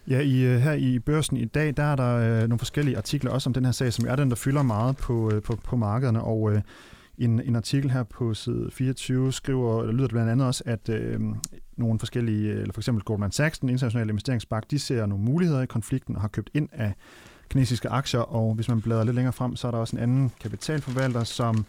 Ja, 0.08 0.20
i, 0.20 0.42
øh, 0.42 0.60
her 0.60 0.74
i 0.74 1.00
børsen 1.00 1.38
i 1.38 1.46
dag, 1.46 1.74
der 1.78 1.84
er 1.84 1.96
der 1.96 2.16
øh, 2.16 2.40
nogle 2.40 2.60
forskellige 2.60 2.98
artikler 2.98 3.32
også 3.32 3.50
om 3.50 3.54
den 3.54 3.66
her 3.66 3.72
sag, 3.72 3.94
som 3.94 4.06
er 4.08 4.16
den, 4.16 4.30
der 4.30 4.36
fylder 4.36 4.64
meget 4.64 4.98
på, 4.98 5.32
øh, 5.32 5.42
på, 5.42 5.56
på 5.56 5.76
markederne, 5.76 6.24
og 6.24 6.52
øh, 6.54 6.62
en, 7.18 7.42
en 7.42 7.56
artikel 7.56 7.92
her 7.92 8.04
på 8.04 8.34
side 8.34 8.70
24 8.72 9.34
skriver, 9.34 9.82
eller 9.82 9.94
lyder 9.94 10.08
det 10.08 10.12
blandt 10.14 10.32
andet 10.32 10.48
også, 10.48 10.64
at 10.66 10.90
øh, 10.90 11.22
nogle 11.78 12.00
forskellige, 12.00 12.52
øh, 12.52 12.62
eller 12.62 12.74
for 12.74 12.82
eksempel 12.82 13.04
Goldman 13.04 13.32
Sachs, 13.32 13.60
den 13.60 13.70
internationale 13.70 14.10
investeringsbank, 14.10 14.72
de 14.72 14.80
ser 14.80 15.06
nogle 15.06 15.24
muligheder 15.24 15.62
i 15.62 15.66
konflikten 15.66 16.16
og 16.16 16.22
har 16.22 16.28
købt 16.28 16.50
ind 16.54 16.70
af 16.72 16.94
kinesiske 17.50 17.90
aktier, 17.90 18.20
og 18.20 18.54
hvis 18.54 18.70
man 18.70 18.82
bladrer 18.82 19.04
lidt 19.04 19.16
længere 19.16 19.34
frem, 19.34 19.56
så 19.56 19.68
er 19.68 19.72
der 19.72 19.78
også 19.78 19.96
en 19.96 20.02
anden 20.04 20.32
kapitalforvalter, 20.42 21.24
som 21.24 21.66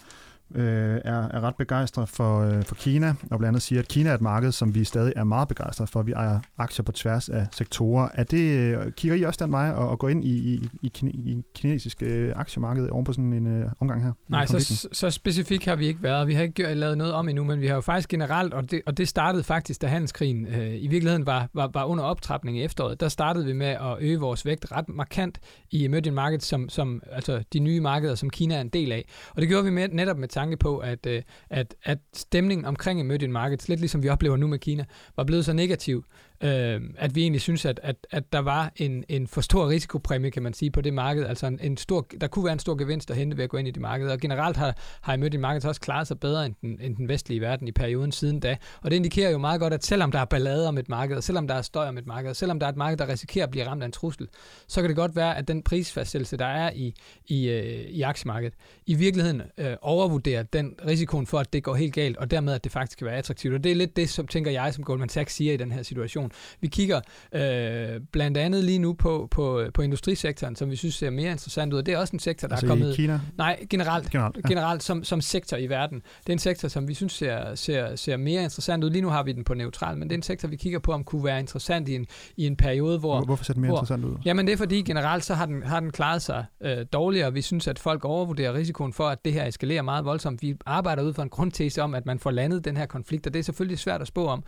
øh, 0.55 1.00
er, 1.05 1.29
er 1.29 1.41
ret 1.41 1.56
begejstret 1.56 2.08
for, 2.08 2.41
øh, 2.41 2.62
for 2.62 2.75
Kina, 2.75 3.08
og 3.08 3.38
blandt 3.38 3.46
andet 3.46 3.62
siger, 3.62 3.81
at 3.81 3.88
Kina 3.88 4.11
er 4.11 4.14
et 4.14 4.20
marked, 4.20 4.52
som 4.52 4.75
vi 4.75 4.85
stadig 4.85 5.12
er 5.17 5.25
meget 5.25 5.49
begejstret 5.49 5.88
for. 5.88 6.02
Vi 6.02 6.12
ejer 6.12 6.41
aktier 6.58 6.82
på 6.82 6.93
tværs 6.93 7.29
af 7.29 7.46
sektorer. 7.52 8.08
Er 8.14 8.25
det, 8.25 8.58
øh, 8.58 8.93
kigger 8.93 9.17
I 9.17 9.23
også 9.23 9.44
den 9.44 9.52
vej 9.52 9.70
og, 9.70 9.88
og 9.88 9.99
gå 9.99 10.08
ind 10.08 10.25
i, 10.25 10.29
i, 10.29 10.69
i, 10.82 10.93
i 11.02 11.43
kinesiske 11.55 12.06
øh, 12.06 12.32
aktiemarked 12.37 12.88
oven 12.91 13.05
på 13.05 13.12
sådan 13.12 13.32
en 13.32 13.46
øh, 13.46 13.70
omgang 13.81 14.05
her? 14.05 14.12
Nej, 14.29 14.46
så, 14.46 14.88
så 14.93 15.11
specifikt 15.11 15.64
har 15.64 15.76
vi 15.76 15.87
ikke 15.87 16.02
været. 16.02 16.26
Vi 16.26 16.35
har 16.35 16.43
ikke 16.43 16.75
lavet 16.75 16.99
noget 16.99 17.12
om 17.12 17.29
endnu, 17.29 17.44
men 17.44 17.61
vi 17.61 17.67
har 17.67 17.75
jo 17.75 17.81
faktisk 17.81 18.08
generelt, 18.08 18.55
og 18.55 18.70
det, 18.70 18.82
og 18.87 18.97
det 18.97 19.08
startede 19.08 19.44
faktisk, 19.44 19.82
da 19.82 19.87
handelskrigen 19.87 20.47
øh, 20.47 20.75
i 20.82 20.87
virkeligheden 20.88 21.26
var, 21.26 21.49
var, 21.55 21.70
var 21.75 21.85
under 21.85 22.05
optrapning 22.05 22.58
i 22.58 22.62
efteråret, 22.62 23.00
der 23.00 23.08
startede 23.08 23.47
vi 23.47 23.52
med 23.52 23.67
at 23.67 23.97
øge 24.00 24.19
vores 24.19 24.47
vægt 24.47 24.73
ret 24.73 24.88
markant 24.88 25.38
i 25.70 25.85
emerging 25.85 26.14
markets, 26.14 26.47
som, 26.47 26.69
som 26.69 27.02
altså 27.12 27.44
de 27.52 27.58
nye 27.58 27.81
markeder, 27.81 28.14
som 28.14 28.31
Kina 28.31 28.56
er 28.56 28.61
en 28.61 28.69
del 28.69 28.93
af. 28.93 29.08
Og 29.31 29.40
det 29.40 29.49
gjorde 29.49 29.64
vi 29.64 29.70
med, 29.70 29.88
netop 29.88 30.19
med 30.19 30.29
tanke 30.35 30.57
på, 30.57 30.79
at, 30.79 31.07
øh, 31.07 31.23
at, 31.51 31.75
at 31.83 31.99
stemningen 32.13 32.65
omkring 32.65 33.01
emerging 33.01 33.33
markets, 33.33 33.69
lidt 33.69 33.81
ligesom 33.81 34.03
vi 34.03 34.09
oplever 34.09 34.37
nu 34.37 34.47
med 34.47 34.59
Kina, 34.59 34.85
var 35.17 35.25
blevet 35.25 35.45
så 35.45 35.53
negativ, 35.53 36.05
øh, 36.41 36.81
at 36.97 37.15
vi 37.15 37.23
egentlig 37.23 37.41
synes, 37.41 37.65
at, 37.65 37.81
at, 37.83 37.97
at 38.11 38.33
der 38.33 38.39
var 38.39 38.73
en, 38.77 39.05
en 39.09 39.27
for 39.27 39.41
stor 39.41 39.69
risikopræmie, 39.69 40.31
kan 40.31 40.43
man 40.43 40.55
sige, 40.55 40.71
på 40.71 40.81
det 40.81 40.95
marked. 40.95 41.27
Altså 41.27 41.47
en, 41.47 41.59
en 41.63 41.77
stor, 41.77 42.07
der 42.21 42.27
kunne 42.27 42.45
være 42.45 42.53
en 42.53 42.59
stor 42.59 42.75
gevinst 42.75 43.11
at 43.11 43.17
hente 43.17 43.37
ved 43.37 43.45
at 43.45 43.51
gå 43.51 43.57
ind 43.57 43.69
i 43.69 43.71
det 43.71 43.81
marked. 43.81 44.09
Og 44.09 44.21
generelt 44.21 44.57
har, 44.57 44.77
har 45.01 45.15
emerging 45.15 45.41
markets 45.41 45.67
også 45.67 45.81
klaret 45.81 46.07
sig 46.07 46.21
bedre 46.21 46.47
end 46.47 46.55
den, 46.63 46.79
end 46.81 46.97
den 46.97 47.09
vestlige 47.09 47.41
verden 47.41 47.69
i 47.69 47.73
perioden 47.73 48.13
siden 48.13 48.41
da. 48.41 48.57
Og 48.83 48.91
det 48.91 48.97
indikerer 48.97 49.31
jo 49.31 49.39
meget 49.39 49.61
godt, 49.61 49.73
at 49.73 49.85
selvom 49.85 50.13
der 50.13 50.19
er 50.19 50.25
ballade 50.25 50.69
om 50.69 50.79
et 50.79 50.89
marked, 50.89 51.17
og 51.17 51.23
selvom 51.23 51.49
der 51.49 51.55
er 51.55 51.63
støj 51.63 51.89
om 51.89 51.99
et 51.99 52.07
marked, 52.07 52.31
og 52.31 52.37
selvom 52.37 52.61
der 52.61 52.67
er 52.67 52.71
et 52.71 52.77
marked, 52.77 52.99
der 52.99 53.09
risikerer 53.09 53.45
at 53.45 53.51
blive 53.51 53.67
ramt 53.67 53.83
af 53.83 53.87
en 53.87 53.93
trussel, 53.93 54.29
så 54.67 54.81
kan 54.81 54.89
det 54.89 54.97
godt 54.97 55.17
være, 55.17 55.37
at 55.37 55.49
den 55.49 55.63
prisfastsættelse, 55.63 56.37
der 56.37 56.47
er 56.47 56.71
i, 56.75 56.95
i, 57.27 57.49
øh, 57.49 57.65
i 57.91 58.03
aktiemarkedet, 58.03 58.55
i 58.87 58.95
virkeligheden 58.95 59.43
øh, 59.59 59.77
overvurderer 59.83 60.43
den 60.43 60.75
risikoen 60.87 61.27
for, 61.27 61.39
at 61.39 61.53
det 61.53 61.63
går 61.63 61.75
helt 61.75 61.95
galt, 61.95 62.17
og 62.17 62.31
dermed, 62.31 62.53
at 62.53 62.65
det 62.65 62.73
faktisk 62.73 62.99
kan 62.99 63.07
være 63.07 63.17
attraktivt. 63.17 63.55
Og 63.55 63.65
det 63.65 63.73
er 63.73 63.77
lidt 63.77 63.97
det, 63.97 64.11
som 64.11 64.27
tænker 64.27 64.51
jeg, 64.51 64.75
som 64.75 64.85
Goldman 64.85 65.09
Sachs 65.09 65.35
siger 65.35 65.53
i 65.53 65.57
den 65.57 65.73
her 65.73 65.83
situation. 65.83 66.24
Vi 66.61 66.69
kigger 66.69 67.00
øh, 67.35 68.00
blandt 68.12 68.37
andet 68.37 68.65
lige 68.65 68.79
nu 68.79 68.93
på, 68.93 69.29
på, 69.31 69.65
på 69.75 69.82
industrisektoren, 69.82 70.56
som 70.56 70.71
vi 70.71 70.76
synes 70.76 70.94
ser 70.94 71.11
mere 71.11 71.31
interessant 71.31 71.73
ud. 71.73 71.82
Det 71.82 71.94
er 71.94 71.99
også 71.99 72.17
en 72.17 72.21
sektor, 72.21 72.49
der 72.49 72.55
altså 72.55 72.67
er 72.67 72.71
kommet... 72.71 72.93
i 72.93 72.97
Kina? 72.97 73.21
Nej, 73.38 73.67
generelt. 73.71 74.11
Generelt, 74.11 74.37
ja. 74.44 74.49
generelt 74.49 74.82
som, 74.82 75.05
som 75.05 75.21
sektor 75.21 75.56
i 75.56 75.67
verden. 75.67 76.03
Det 76.21 76.29
er 76.29 76.32
en 76.32 76.38
sektor, 76.38 76.69
som 76.69 76.88
vi 76.88 76.94
synes 76.94 77.12
ser, 77.12 77.55
ser, 77.55 77.97
ser 77.97 78.17
mere 78.17 78.43
interessant 78.43 78.85
ud. 78.85 78.91
Lige 78.91 79.03
nu 79.03 79.09
har 79.09 79.23
vi 79.23 79.32
den 79.32 79.44
på 79.44 79.55
neutral, 79.55 79.97
men 79.97 80.09
det 80.09 80.15
er 80.15 80.19
en 80.19 80.23
sektor, 80.23 80.49
vi 80.49 80.56
kigger 80.56 80.79
på, 80.79 80.93
om 80.93 81.05
kunne 81.05 81.25
være 81.25 81.41
interessant 81.41 81.88
i 81.88 81.94
en, 81.94 82.06
i 82.37 82.47
en 82.47 82.56
periode, 82.56 82.99
hvor... 82.99 83.25
Hvorfor 83.25 83.44
ser 83.44 83.53
den 83.53 83.61
mere 83.61 83.71
hvor, 83.71 83.79
interessant 83.79 84.05
ud? 84.05 84.17
Jamen 84.25 84.47
det 84.47 84.53
er 84.53 84.56
fordi 84.56 84.82
generelt, 84.82 85.25
så 85.25 85.35
har 85.35 85.47
den, 85.47 85.62
har 85.62 85.81
den 85.81 85.91
klaret 85.91 86.23
sig 86.23 86.44
øh, 86.61 86.87
dårligere. 86.93 87.32
Vi 87.32 87.43
synes, 87.43 87.69
at 87.69 87.79
folk 87.79 88.05
overvurderer 88.05 88.55
risikoen 88.55 88.93
for, 88.93 89.09
at 89.09 89.25
det 89.25 89.32
her 89.32 89.44
eskalerer 89.47 89.82
meget 89.82 90.05
voldsomt. 90.05 90.43
Vi 90.43 90.55
arbejder 90.67 91.03
ud 91.03 91.15
fra 91.15 91.23
en 91.23 91.29
grundtese 91.29 91.82
om, 91.82 91.94
at 91.94 92.06
man 92.06 92.19
får 92.19 92.31
landet 92.31 92.65
den 92.65 92.76
her 92.76 92.87
konflikt, 92.87 93.26
og 93.26 93.35
det 93.35 93.38
er 93.38 93.44
selvfølgelig 93.44 93.79
svært 93.79 94.00
at 94.00 94.06
spå 94.06 94.26
om 94.26 94.44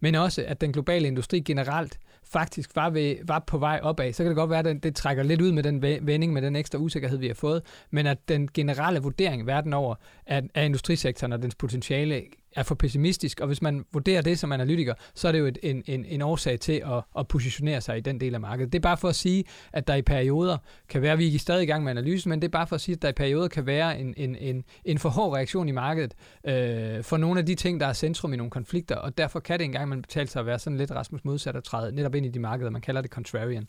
men 0.00 0.14
også 0.14 0.44
at 0.46 0.60
den 0.60 0.72
globale 0.72 1.06
industri 1.06 1.40
generelt 1.40 1.98
faktisk 2.24 2.76
var, 2.76 2.90
ved, 2.90 3.16
var 3.24 3.38
på 3.38 3.58
vej 3.58 3.80
opad. 3.82 4.12
Så 4.12 4.22
kan 4.22 4.30
det 4.30 4.36
godt 4.36 4.50
være, 4.50 4.58
at 4.58 4.64
det, 4.64 4.82
det 4.82 4.96
trækker 4.96 5.22
lidt 5.22 5.40
ud 5.40 5.52
med 5.52 5.62
den 5.62 5.82
vending, 5.82 6.32
med 6.32 6.42
den 6.42 6.56
ekstra 6.56 6.78
usikkerhed, 6.78 7.18
vi 7.18 7.26
har 7.26 7.34
fået, 7.34 7.62
men 7.90 8.06
at 8.06 8.28
den 8.28 8.48
generelle 8.54 9.00
vurdering 9.00 9.46
verden 9.46 9.72
over 9.72 9.94
af, 10.26 10.42
af 10.54 10.64
industrisektoren 10.64 11.32
og 11.32 11.42
dens 11.42 11.54
potentiale 11.54 12.22
er 12.56 12.62
for 12.62 12.74
pessimistisk, 12.74 13.40
og 13.40 13.46
hvis 13.46 13.62
man 13.62 13.84
vurderer 13.92 14.22
det 14.22 14.38
som 14.38 14.52
analytiker, 14.52 14.94
så 15.14 15.28
er 15.28 15.32
det 15.32 15.38
jo 15.38 15.46
et, 15.46 15.58
en, 15.62 15.82
en, 15.86 16.04
en 16.04 16.22
årsag 16.22 16.60
til 16.60 16.72
at, 16.72 17.02
at 17.18 17.28
positionere 17.28 17.80
sig 17.80 17.98
i 17.98 18.00
den 18.00 18.20
del 18.20 18.34
af 18.34 18.40
markedet. 18.40 18.72
Det 18.72 18.78
er 18.78 18.82
bare 18.82 18.96
for 18.96 19.08
at 19.08 19.14
sige, 19.14 19.44
at 19.72 19.86
der 19.86 19.94
i 19.94 20.02
perioder 20.02 20.58
kan 20.88 21.02
være, 21.02 21.16
vi 21.16 21.34
er 21.34 21.38
stadig 21.38 21.62
i 21.62 21.66
gang 21.66 21.84
med 21.84 21.90
analysen, 21.90 22.30
men 22.30 22.42
det 22.42 22.48
er 22.48 22.52
bare 22.52 22.66
for 22.66 22.74
at 22.74 22.80
sige, 22.80 22.94
at 22.94 23.02
der 23.02 23.08
i 23.08 23.12
perioder 23.12 23.48
kan 23.48 23.66
være 23.66 23.98
en, 24.00 24.14
en, 24.16 24.36
en, 24.36 24.64
en 24.84 24.98
for 24.98 25.08
hård 25.08 25.36
reaktion 25.36 25.68
i 25.68 25.72
markedet 25.72 26.14
øh, 26.44 27.04
for 27.04 27.16
nogle 27.16 27.40
af 27.40 27.46
de 27.46 27.54
ting, 27.54 27.80
der 27.80 27.86
er 27.86 27.92
centrum 27.92 28.32
i 28.32 28.36
nogle 28.36 28.50
konflikter, 28.50 28.96
og 28.96 29.18
derfor 29.18 29.40
kan 29.40 29.58
det 29.58 29.64
engang 29.64 29.88
man 29.88 30.02
betale 30.02 30.28
sig 30.28 30.40
at 30.40 30.46
være 30.46 30.58
sådan 30.58 30.76
lidt 30.76 30.90
Rasmus 30.90 31.24
modsat 31.24 31.56
og 31.56 31.64
træde 31.64 31.94
netop 31.94 32.14
ind 32.14 32.26
i 32.26 32.28
de 32.28 32.38
markeder, 32.38 32.70
man 32.70 32.80
kalder 32.80 33.00
det 33.00 33.10
contrarian. 33.10 33.68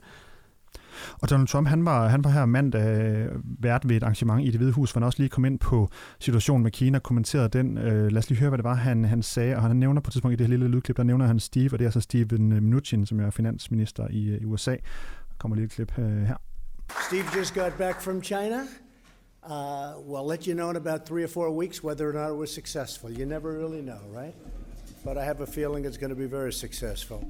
Og 1.21 1.29
Donald 1.29 1.47
Trump, 1.47 1.67
han 1.67 1.85
var, 1.85 2.07
han 2.07 2.23
var 2.23 2.29
her 2.29 2.45
mandag 2.45 2.81
øh, 2.81 3.27
vært 3.43 3.89
ved 3.89 3.95
et 3.95 4.03
arrangement 4.03 4.47
i 4.47 4.51
det 4.51 4.59
hvide 4.59 4.71
hus, 4.71 4.91
hvor 4.91 4.99
han 4.99 5.05
også 5.05 5.19
lige 5.19 5.29
kom 5.29 5.45
ind 5.45 5.59
på 5.59 5.89
situationen 6.19 6.63
med 6.63 6.71
Kina, 6.71 6.99
kommenterede 6.99 7.49
den. 7.49 7.77
Øh, 7.77 8.11
lad 8.11 8.17
os 8.17 8.29
lige 8.29 8.39
høre, 8.39 8.49
hvad 8.49 8.57
det 8.57 8.63
var, 8.63 8.73
han, 8.73 9.05
han 9.05 9.23
sagde, 9.23 9.55
og 9.55 9.61
han 9.61 9.75
nævner 9.75 10.01
på 10.01 10.07
et 10.09 10.11
tidspunkt 10.11 10.33
i 10.33 10.37
det 10.37 10.47
her 10.47 10.49
lille 10.49 10.67
lydklip, 10.67 10.97
der 10.97 11.03
nævner 11.03 11.27
han 11.27 11.39
Steve, 11.39 11.73
og 11.73 11.79
det 11.79 11.87
er 11.87 11.91
så 11.91 12.01
Steven 12.01 12.51
øh, 12.51 12.63
Mnuchin, 12.63 13.05
som 13.05 13.19
er 13.19 13.29
finansminister 13.29 14.07
i, 14.09 14.29
øh, 14.29 14.41
i 14.41 14.45
USA. 14.45 14.71
Der 14.71 15.35
kommer 15.37 15.55
et 15.55 15.59
lille 15.59 15.69
klip 15.69 15.99
øh, 15.99 16.21
her. 16.21 16.35
Steve 17.07 17.23
just 17.37 17.53
got 17.53 17.73
back 17.77 18.01
from 18.01 18.21
China. 18.23 18.59
Uh, 19.43 19.93
we'll 20.05 20.27
let 20.27 20.45
you 20.45 20.53
know 20.53 20.69
in 20.69 20.75
about 20.75 21.05
three 21.05 21.23
or 21.23 21.27
four 21.27 21.49
weeks 21.49 21.83
whether 21.83 22.09
or 22.09 22.13
not 22.13 22.29
it 22.29 22.37
was 22.37 22.53
successful. 22.53 23.09
You 23.09 23.25
never 23.25 23.51
really 23.51 23.81
know, 23.81 24.01
right? 24.21 24.35
But 25.05 25.17
I 25.17 25.23
have 25.23 25.41
a 25.41 25.45
feeling 25.45 25.85
it's 25.85 25.97
going 25.97 26.15
to 26.15 26.15
be 26.15 26.27
very 26.27 26.51
successful. 26.51 27.23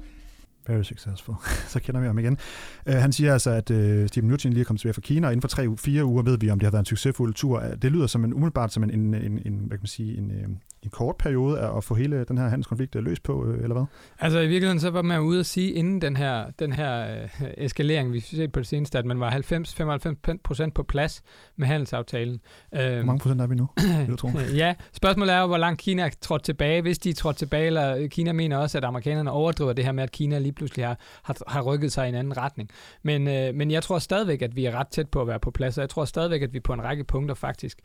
Very 0.66 0.82
successful. 0.82 1.34
så 1.72 1.80
kender 1.80 2.00
vi 2.00 2.06
ham 2.06 2.18
igen. 2.18 2.38
Uh, 2.86 2.92
han 2.92 3.12
siger 3.12 3.32
altså, 3.32 3.50
at 3.50 3.70
øh, 3.70 4.02
uh, 4.02 4.08
Steve 4.08 4.26
Mnuchin 4.26 4.52
lige 4.52 4.60
er 4.60 4.64
kommet 4.64 4.80
tilbage 4.80 4.94
fra 4.94 5.00
Kina, 5.00 5.26
og 5.26 5.32
inden 5.32 5.40
for 5.40 5.48
tre, 5.48 5.76
fire 5.76 6.04
uger 6.04 6.22
ved 6.22 6.38
vi, 6.38 6.50
om 6.50 6.58
det 6.58 6.66
har 6.66 6.70
været 6.70 6.82
en 6.82 6.86
succesfuld 6.86 7.34
tur. 7.34 7.60
Det 7.60 7.92
lyder 7.92 8.06
som 8.06 8.24
en 8.24 8.34
umiddelbart 8.34 8.72
som 8.72 8.82
en, 8.82 8.90
en, 8.90 9.14
en, 9.14 9.42
en 9.44 9.58
hvad 9.58 9.78
kan 9.78 9.82
man 9.82 9.86
sige, 9.86 10.18
en, 10.18 10.30
øh, 10.30 10.48
en 10.82 10.90
kort 10.90 11.16
periode 11.16 11.60
at 11.60 11.84
få 11.84 11.94
hele 11.94 12.24
den 12.24 12.38
her 12.38 12.48
handelskonflikt 12.48 12.94
løs 12.94 13.20
på, 13.20 13.46
øh, 13.46 13.62
eller 13.62 13.74
hvad? 13.74 13.84
Altså 14.18 14.38
i 14.38 14.46
virkeligheden 14.46 14.80
så 14.80 14.90
var 14.90 15.02
man 15.02 15.20
ude 15.20 15.40
at 15.40 15.46
sige, 15.46 15.72
inden 15.72 16.02
den 16.02 16.16
her, 16.16 16.44
den 16.58 16.72
her 16.72 17.22
øh, 17.22 17.28
eskalering, 17.56 18.12
vi 18.12 18.20
ser 18.20 18.48
på 18.48 18.60
det 18.60 18.66
seneste, 18.66 18.98
at 18.98 19.04
man 19.04 19.20
var 19.20 19.30
90-95 19.30 20.36
procent 20.44 20.74
på 20.74 20.82
plads 20.82 21.22
med 21.56 21.66
handelsaftalen. 21.66 22.40
Hvor 22.70 23.02
mange 23.02 23.18
procent 23.18 23.40
er 23.40 23.46
vi 23.46 23.54
nu, 23.54 23.68
vil 24.06 24.16
tro? 24.16 24.28
ja, 24.54 24.74
spørgsmålet 24.92 25.34
er 25.34 25.40
jo, 25.40 25.46
hvor 25.46 25.58
langt 25.58 25.80
Kina 25.80 26.02
er 26.02 26.10
trådt 26.20 26.42
tilbage. 26.42 26.82
Hvis 26.82 26.98
de 26.98 27.10
er 27.10 27.14
trådt 27.14 27.36
tilbage, 27.36 27.66
eller 27.66 28.08
Kina 28.08 28.32
mener 28.32 28.56
også, 28.56 28.78
at 28.78 28.84
amerikanerne 28.84 29.30
overdriver 29.30 29.72
det 29.72 29.84
her 29.84 29.92
med, 29.92 30.02
at 30.02 30.12
Kina 30.12 30.38
lige 30.38 30.52
pludselig 30.52 30.86
har, 30.86 30.98
har, 31.22 31.36
har 31.46 31.62
rykket 31.62 31.92
sig 31.92 32.06
i 32.06 32.08
en 32.08 32.14
anden 32.14 32.36
retning. 32.36 32.70
Men, 33.02 33.28
øh, 33.28 33.54
men 33.54 33.70
jeg 33.70 33.82
tror 33.82 33.98
stadigvæk, 33.98 34.42
at 34.42 34.56
vi 34.56 34.64
er 34.64 34.74
ret 34.74 34.88
tæt 34.88 35.08
på 35.08 35.20
at 35.20 35.26
være 35.26 35.40
på 35.40 35.50
plads, 35.50 35.78
og 35.78 35.82
jeg 35.82 35.90
tror 35.90 36.04
stadigvæk, 36.04 36.42
at 36.42 36.52
vi 36.52 36.60
på 36.60 36.72
en 36.72 36.82
række 36.82 37.04
punkter 37.04 37.34
faktisk 37.34 37.80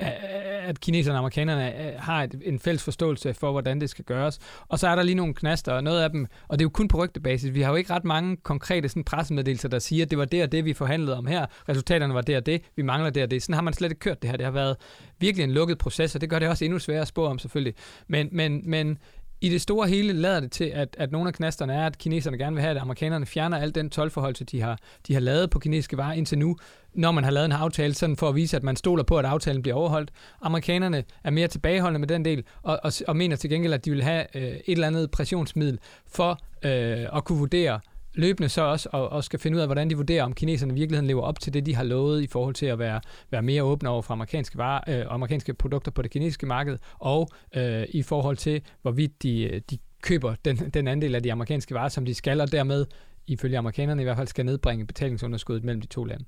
at 0.00 0.80
kineserne 0.80 1.14
og 1.14 1.18
amerikanerne 1.18 1.86
øh, 1.86 1.92
har 1.98 2.22
et, 2.22 2.42
en 2.44 2.58
fælles 2.58 2.82
forståelse 2.82 3.34
for, 3.34 3.52
hvordan 3.52 3.80
det 3.80 3.90
skal 3.90 4.04
gøres. 4.04 4.38
Og 4.68 4.78
så 4.78 4.88
er 4.88 4.94
der 4.94 5.02
lige 5.02 5.14
nogle 5.14 5.34
knaster, 5.34 5.72
og 5.72 5.84
noget 5.84 6.02
af 6.02 6.10
dem, 6.10 6.26
og 6.48 6.58
det 6.58 6.62
er 6.62 6.66
jo 6.66 6.70
kun 6.70 6.88
på 6.88 7.04
rygtebasis. 7.04 7.54
Vi 7.54 7.62
har 7.62 7.70
jo 7.70 7.76
ikke 7.76 7.92
ret 7.92 8.04
mange 8.04 8.36
konkrete 8.36 8.88
sådan, 8.88 9.04
pressemeddelelser, 9.04 9.68
der 9.68 9.78
siger, 9.78 10.04
at 10.04 10.10
det 10.10 10.18
var 10.18 10.24
det 10.24 10.42
og 10.42 10.52
det, 10.52 10.64
vi 10.64 10.72
forhandlede 10.72 11.16
om 11.16 11.26
her. 11.26 11.46
Resultaterne 11.68 12.14
var 12.14 12.20
det 12.20 12.36
og 12.36 12.46
det. 12.46 12.62
Vi 12.76 12.82
mangler 12.82 13.10
det 13.10 13.22
og 13.22 13.30
det. 13.30 13.42
Sådan 13.42 13.54
har 13.54 13.62
man 13.62 13.72
slet 13.72 13.90
ikke 13.90 14.00
kørt 14.00 14.22
det 14.22 14.30
her. 14.30 14.36
Det 14.36 14.44
har 14.44 14.52
været 14.52 14.76
virkelig 15.18 15.44
en 15.44 15.50
lukket 15.52 15.78
proces, 15.78 16.14
og 16.14 16.20
det 16.20 16.30
gør 16.30 16.38
det 16.38 16.48
også 16.48 16.64
endnu 16.64 16.78
sværere 16.78 17.02
at 17.02 17.08
spå 17.08 17.26
om 17.26 17.38
selvfølgelig. 17.38 17.74
Men, 18.08 18.28
men, 18.32 18.62
men 18.64 18.98
i 19.40 19.48
det 19.48 19.60
store 19.60 19.88
hele 19.88 20.12
lader 20.12 20.40
det 20.40 20.52
til, 20.52 20.64
at, 20.64 20.96
at 20.98 21.12
nogle 21.12 21.28
af 21.28 21.34
knasterne 21.34 21.74
er, 21.74 21.86
at 21.86 21.98
kineserne 21.98 22.38
gerne 22.38 22.56
vil 22.56 22.62
have, 22.62 22.70
at 22.70 22.82
amerikanerne 22.82 23.26
fjerner 23.26 23.58
al 23.58 23.74
den 23.74 23.90
tolvforholdelse, 23.90 24.44
de 24.44 24.60
har, 24.60 24.78
de 25.08 25.12
har 25.12 25.20
lavet 25.20 25.50
på 25.50 25.58
kinesiske 25.58 25.96
varer 25.96 26.12
indtil 26.12 26.38
nu, 26.38 26.56
når 26.94 27.12
man 27.12 27.24
har 27.24 27.30
lavet 27.30 27.44
en 27.44 27.52
aftale, 27.52 27.94
sådan 27.94 28.16
for 28.16 28.28
at 28.28 28.34
vise, 28.34 28.56
at 28.56 28.62
man 28.62 28.76
stoler 28.76 29.02
på, 29.02 29.18
at 29.18 29.24
aftalen 29.24 29.62
bliver 29.62 29.74
overholdt. 29.74 30.10
Amerikanerne 30.42 31.04
er 31.24 31.30
mere 31.30 31.48
tilbageholdende 31.48 31.98
med 31.98 32.08
den 32.08 32.24
del, 32.24 32.44
og, 32.62 32.80
og, 32.82 32.92
og 33.08 33.16
mener 33.16 33.36
til 33.36 33.50
gengæld, 33.50 33.72
at 33.72 33.84
de 33.84 33.90
vil 33.90 34.02
have 34.02 34.26
øh, 34.34 34.42
et 34.42 34.62
eller 34.66 34.86
andet 34.86 35.10
pressionsmiddel 35.10 35.78
for 36.06 36.30
øh, 36.62 37.16
at 37.16 37.24
kunne 37.24 37.38
vurdere, 37.38 37.80
løbende 38.14 38.48
så 38.48 38.62
også 38.62 38.88
og, 38.92 39.08
og 39.08 39.24
skal 39.24 39.38
finde 39.38 39.56
ud 39.56 39.60
af, 39.60 39.68
hvordan 39.68 39.90
de 39.90 39.96
vurderer, 39.96 40.24
om 40.24 40.32
kineserne 40.32 40.72
i 40.72 40.74
virkeligheden 40.74 41.06
lever 41.06 41.22
op 41.22 41.40
til 41.40 41.54
det, 41.54 41.66
de 41.66 41.74
har 41.74 41.84
lovet 41.84 42.22
i 42.22 42.26
forhold 42.26 42.54
til 42.54 42.66
at 42.66 42.78
være, 42.78 43.00
være 43.30 43.42
mere 43.42 43.62
åbne 43.62 43.88
over 43.88 44.02
for 44.02 44.14
amerikanske, 44.14 44.58
varer, 44.58 45.00
øh, 45.00 45.06
amerikanske 45.08 45.54
produkter 45.54 45.90
på 45.90 46.02
det 46.02 46.10
kinesiske 46.10 46.46
marked, 46.46 46.78
og 46.98 47.28
øh, 47.56 47.84
i 47.88 48.02
forhold 48.02 48.36
til, 48.36 48.62
hvorvidt 48.82 49.22
de, 49.22 49.42
øh, 49.42 49.60
de 49.70 49.78
køber 50.02 50.34
den, 50.44 50.56
den 50.56 50.88
andel 50.88 51.14
af 51.14 51.22
de 51.22 51.32
amerikanske 51.32 51.74
varer, 51.74 51.88
som 51.88 52.04
de 52.04 52.14
skal, 52.14 52.40
og 52.40 52.52
dermed 52.52 52.86
ifølge 53.26 53.58
amerikanerne 53.58 54.02
i 54.02 54.04
hvert 54.04 54.16
fald 54.16 54.28
skal 54.28 54.44
nedbringe 54.46 54.86
betalingsunderskuddet 54.86 55.64
mellem 55.64 55.80
de 55.80 55.86
to 55.86 56.04
lande. 56.04 56.24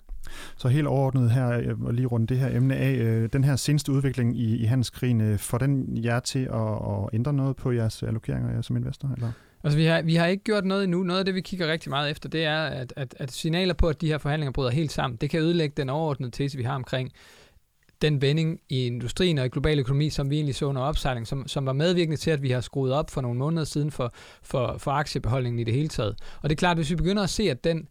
Så 0.57 0.69
helt 0.69 0.87
overordnet 0.87 1.31
her, 1.31 1.75
og 1.85 1.95
lige 1.95 2.07
rundt 2.07 2.29
det 2.29 2.39
her 2.39 2.57
emne 2.57 2.77
af, 2.77 2.93
øh, 2.93 3.29
den 3.33 3.45
her 3.45 3.57
seneste 3.57 3.93
udvikling 3.93 4.39
i, 4.39 4.57
i 4.57 4.65
handelskrigen, 4.65 5.21
øh, 5.21 5.39
får 5.39 5.59
den 5.59 6.05
jer 6.05 6.21
til 6.21 6.39
at, 6.39 6.73
at 6.73 7.09
ændre 7.13 7.33
noget 7.33 7.57
på 7.57 7.73
jeres 7.73 8.03
allokeringer 8.03 8.63
som 8.63 8.77
investor? 8.77 9.13
Eller? 9.15 9.33
Altså, 9.65 9.79
vi 9.79 9.85
har, 9.85 10.03
vi 10.03 10.15
har 10.15 10.27
ikke 10.27 10.45
gjort 10.45 10.65
noget 10.65 10.85
endnu. 10.85 11.03
Noget 11.03 11.19
af 11.19 11.25
det, 11.25 11.35
vi 11.35 11.41
kigger 11.41 11.73
rigtig 11.73 11.91
meget 11.91 12.11
efter, 12.11 12.29
det 12.29 12.45
er, 12.45 12.63
at, 12.63 12.93
at, 12.97 13.15
at 13.19 13.33
signaler 13.33 13.75
på, 13.75 13.89
at 13.89 14.01
de 14.01 14.07
her 14.07 14.19
forhandlinger 14.19 14.53
bryder 14.53 14.71
helt 14.71 14.93
sammen, 14.93 15.17
det 15.17 15.31
kan 15.31 15.41
ødelægge 15.41 15.75
den 15.77 15.89
overordnede 15.89 16.31
tese, 16.31 16.57
vi 16.57 16.65
har 16.65 16.75
omkring 16.75 17.13
den 18.03 18.23
vending 18.23 18.61
i 18.69 18.87
industrien 18.87 19.39
og 19.39 19.47
i 19.47 19.49
global 19.49 19.79
økonomi, 19.79 20.11
som 20.11 20.31
vi 20.31 20.37
egentlig 20.37 20.55
så 20.55 20.67
under 20.67 20.83
opsejling, 20.83 21.27
som, 21.27 21.49
som 21.49 21.67
var 21.67 21.73
medvirkende 21.73 22.17
til, 22.17 22.31
at 22.31 22.43
vi 22.43 22.51
har 22.51 22.61
skruet 22.61 22.93
op 22.93 23.11
for 23.11 23.21
nogle 23.21 23.39
måneder 23.39 23.65
siden 23.65 23.91
for, 23.91 24.13
for, 24.43 24.79
for 24.79 24.91
aktiebeholdningen 24.91 25.59
i 25.59 25.65
det 25.65 25.75
hele 25.75 25.89
taget. 25.89 26.17
Og 26.43 26.51
det 26.51 26.57
er 26.57 26.59
klart, 26.59 26.77
hvis 26.77 26.91
vi 26.91 26.97
begynder 26.97 27.23
at 27.23 27.31
se, 27.31 27.51
at 27.51 27.65
den, 27.65 27.89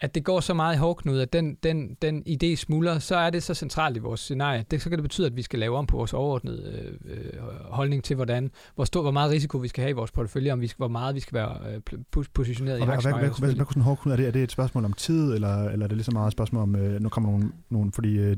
at 0.00 0.14
det 0.14 0.24
går 0.24 0.40
så 0.40 0.54
meget 0.54 0.74
i 0.74 0.78
hårdknud, 0.78 1.20
at 1.20 1.32
den, 1.32 1.56
den, 1.62 1.96
den 2.02 2.22
idé 2.28 2.54
smuldrer, 2.54 2.98
så 2.98 3.16
er 3.16 3.30
det 3.30 3.42
så 3.42 3.54
centralt 3.54 3.96
i 3.96 4.00
vores 4.00 4.20
scenarie. 4.20 4.64
Det, 4.70 4.82
så 4.82 4.88
kan 4.88 4.98
det 4.98 5.02
betyde, 5.02 5.26
at 5.26 5.36
vi 5.36 5.42
skal 5.42 5.58
lave 5.58 5.76
om 5.76 5.86
på 5.86 5.96
vores 5.96 6.12
overordnede 6.12 6.96
øh, 7.04 7.14
øh, 7.14 7.42
holdning 7.70 8.04
til, 8.04 8.16
hvordan, 8.16 8.50
hvor, 8.74 8.84
stor, 8.84 9.02
hvor 9.02 9.10
meget 9.10 9.30
risiko 9.30 9.58
vi 9.58 9.68
skal 9.68 9.82
have 9.82 9.90
i 9.90 9.94
vores 9.94 10.10
portefølje, 10.10 10.52
om 10.52 10.60
vi 10.60 10.72
hvor 10.76 10.88
meget 10.88 11.14
vi 11.14 11.20
skal 11.20 11.34
være 11.34 11.56
øh, 11.74 12.24
positioneret 12.34 12.78
i 12.78 12.82
aktiemarkedet. 12.82 13.12
Hvad, 13.12 13.20
hvad, 13.20 13.38
hvad, 13.38 13.54
hvad, 13.54 13.64
kunne 13.64 13.74
sådan 13.74 13.82
hårdknud? 13.82 14.12
Er 14.12 14.16
det, 14.16 14.26
er 14.26 14.30
det 14.30 14.42
et 14.42 14.52
spørgsmål 14.52 14.84
om 14.84 14.92
tid, 14.92 15.34
eller, 15.34 15.68
eller 15.68 15.84
er 15.84 15.88
det 15.88 15.96
lige 15.96 16.04
så 16.04 16.10
meget 16.10 16.26
et 16.26 16.32
spørgsmål 16.32 16.62
om, 16.62 16.76
øh, 16.76 17.00
nu 17.00 17.08
kommer 17.08 17.30
nogle, 17.30 17.52
nogle 17.70 17.92
fordi 17.92 18.18
øh, 18.18 18.36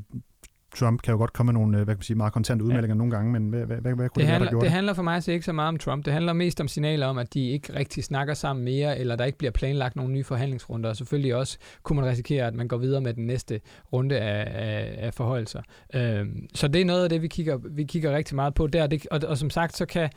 Trump 0.76 1.02
kan 1.02 1.12
jo 1.12 1.18
godt 1.18 1.32
komme 1.32 1.52
med 1.52 1.60
nogle 1.60 1.78
øh, 1.78 1.84
hvad 1.84 1.94
kan 1.94 1.98
man 1.98 2.02
sige, 2.02 2.16
meget 2.16 2.32
kontante 2.32 2.64
udmeldinger 2.64 2.94
ja. 2.94 2.98
nogle 2.98 3.12
gange, 3.12 3.32
men 3.32 3.48
hvad, 3.48 3.66
hvad, 3.66 3.76
hvad, 3.76 3.94
hvad 3.94 4.08
kunne 4.08 4.08
det, 4.08 4.16
det 4.16 4.26
handler, 4.26 4.50
være, 4.50 4.60
det 4.60 4.70
handler 4.70 4.94
for 4.94 5.02
mig 5.02 5.22
så 5.22 5.32
ikke 5.32 5.44
så 5.44 5.52
meget 5.52 5.68
om 5.68 5.78
Trump. 5.78 6.04
Det 6.04 6.12
handler 6.12 6.32
mest 6.32 6.60
om 6.60 6.68
signaler 6.68 7.06
om, 7.06 7.18
at 7.18 7.34
de 7.34 7.50
ikke 7.50 7.74
rigtig 7.74 8.04
snakker 8.04 8.34
sammen 8.34 8.64
mere, 8.64 8.98
eller 8.98 9.16
der 9.16 9.24
ikke 9.24 9.38
bliver 9.38 9.50
planlagt 9.50 9.96
nogle 9.96 10.12
nye 10.12 10.24
forhandlingsrunder. 10.24 10.90
Og 10.90 10.96
selvfølgelig 10.96 11.34
også 11.34 11.58
kunne 11.82 12.00
man 12.00 12.10
risikere, 12.10 12.46
at 12.46 12.54
man 12.54 12.68
går 12.68 12.76
videre 12.76 13.00
med 13.00 13.14
den 13.14 13.26
næste 13.26 13.60
runde 13.92 14.18
af, 14.18 14.52
af, 14.54 15.06
af 15.06 15.14
forholdelser. 15.14 15.62
Øhm, 15.94 16.48
så 16.54 16.68
det 16.68 16.80
er 16.80 16.84
noget 16.84 17.02
af 17.02 17.08
det, 17.08 17.22
vi 17.22 17.28
kigger, 17.28 17.58
vi 17.70 17.84
kigger 17.84 18.16
rigtig 18.16 18.36
meget 18.36 18.54
på 18.54 18.66
der. 18.66 18.86
Det, 18.86 19.06
og, 19.10 19.20
og 19.28 19.38
som 19.38 19.50
sagt, 19.50 19.76
så 19.76 19.86
kan 19.86 20.10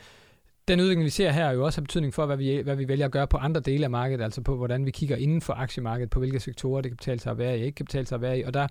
den 0.67 0.79
udvikling, 0.79 1.05
vi 1.05 1.09
ser 1.09 1.31
her, 1.31 1.51
jo 1.51 1.65
også 1.65 1.79
har 1.79 1.83
betydning 1.83 2.13
for, 2.13 2.25
hvad 2.25 2.37
vi, 2.37 2.61
hvad 2.63 2.75
vi 2.75 2.87
vælger 2.87 3.05
at 3.05 3.11
gøre 3.11 3.27
på 3.27 3.37
andre 3.37 3.61
dele 3.61 3.83
af 3.83 3.89
markedet, 3.89 4.23
altså 4.23 4.41
på, 4.41 4.55
hvordan 4.55 4.85
vi 4.85 4.91
kigger 4.91 5.15
inden 5.15 5.41
for 5.41 5.53
aktiemarkedet, 5.53 6.09
på 6.09 6.19
hvilke 6.19 6.39
sektorer 6.39 6.81
det 6.81 6.91
kan 6.91 6.97
betale 6.97 7.19
sig 7.19 7.31
at 7.31 7.37
være 7.37 7.59
i, 7.59 7.63
ikke 7.63 7.75
kan 7.75 7.85
betale 7.85 8.05
sig 8.05 8.15
at 8.15 8.21
være 8.21 8.39
i. 8.39 8.43
Og 8.43 8.53
der 8.53 8.67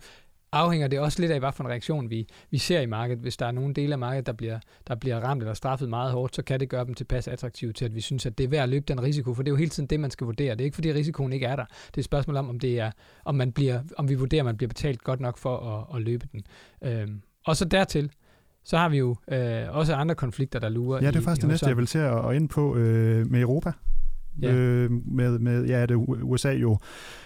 afhænger 0.55 0.89
det 0.89 0.99
også 1.01 1.21
lidt 1.21 1.33
af, 1.33 1.39
hvad 1.39 1.53
for 1.53 1.65
en 1.65 1.71
reaktion 1.71 2.11
vi, 2.11 2.29
vi 2.51 2.59
ser 2.59 2.81
i 2.81 2.87
markedet. 2.87 3.23
Hvis 3.23 3.37
der 3.37 3.47
er 3.47 3.53
nogle 3.53 3.75
dele 3.75 3.93
af 3.93 3.99
markedet, 3.99 4.27
der 4.27 4.33
bliver, 4.33 4.59
der 4.89 4.95
bliver 4.95 5.21
ramt 5.21 5.43
eller 5.43 5.55
straffet 5.55 5.89
meget 5.89 6.13
hårdt, 6.13 6.37
så 6.37 6.43
kan 6.43 6.61
det 6.61 6.69
gøre 6.69 6.85
dem 6.85 6.95
tilpas 6.95 7.29
attraktive 7.29 7.73
til, 7.73 7.85
at 7.85 7.95
vi 7.95 8.01
synes, 8.01 8.27
at 8.27 8.39
det 8.39 8.45
er 8.45 8.49
værd 8.49 8.63
at 8.63 8.69
løbe 8.69 8.85
den 8.89 9.03
risiko, 9.03 9.35
for 9.35 9.43
det 9.43 9.49
er 9.49 9.53
jo 9.53 9.57
hele 9.57 9.71
tiden 9.71 9.87
det, 9.87 10.01
man 10.01 10.11
skal 10.11 10.25
vurdere. 10.25 10.55
Det 10.55 10.61
er 10.61 10.65
ikke, 10.65 10.75
fordi 10.75 10.93
risikoen 10.93 11.33
ikke 11.33 11.47
er 11.47 11.57
der. 11.57 11.65
Det 11.65 11.97
er 11.97 11.99
et 11.99 12.05
spørgsmål 12.05 12.37
om, 12.37 12.49
om, 12.49 12.61
det 12.61 12.81
er, 12.81 12.91
om, 13.25 13.35
man 13.35 13.53
bliver, 13.53 13.81
om 13.97 14.09
vi 14.09 14.15
vurderer, 14.15 14.43
at 14.43 14.47
man 14.47 14.57
bliver 14.57 14.69
betalt 14.69 15.05
godt 15.05 15.21
nok 15.21 15.39
for 15.39 15.57
at, 15.57 15.97
at 15.97 16.03
løbe 16.03 16.29
den. 16.33 16.43
Øhm, 16.85 17.23
og 17.47 17.57
så 17.57 17.65
dertil, 17.65 18.11
så 18.65 18.77
har 18.77 18.89
vi 18.89 18.99
jo 18.99 19.17
øh, 19.33 19.77
også 19.77 19.95
andre 19.95 20.15
konflikter, 20.15 20.59
der 20.59 20.69
lurer. 20.69 21.03
Ja, 21.03 21.11
det 21.11 21.17
er 21.17 21.21
faktisk 21.21 21.41
det 21.41 21.49
næste, 21.49 21.67
jeg 21.67 21.77
vil 21.77 21.87
til 21.87 21.99
at, 21.99 22.35
ind 22.35 22.49
på 22.49 22.77
øh, 22.77 23.31
med 23.31 23.41
Europa. 23.41 23.73
Ja. 24.43 24.55
Øh, 24.55 24.91
med, 24.91 25.39
med, 25.39 25.67
ja, 25.67 25.87
det 25.87 25.95
USA 26.23 26.53
jo 26.53 26.79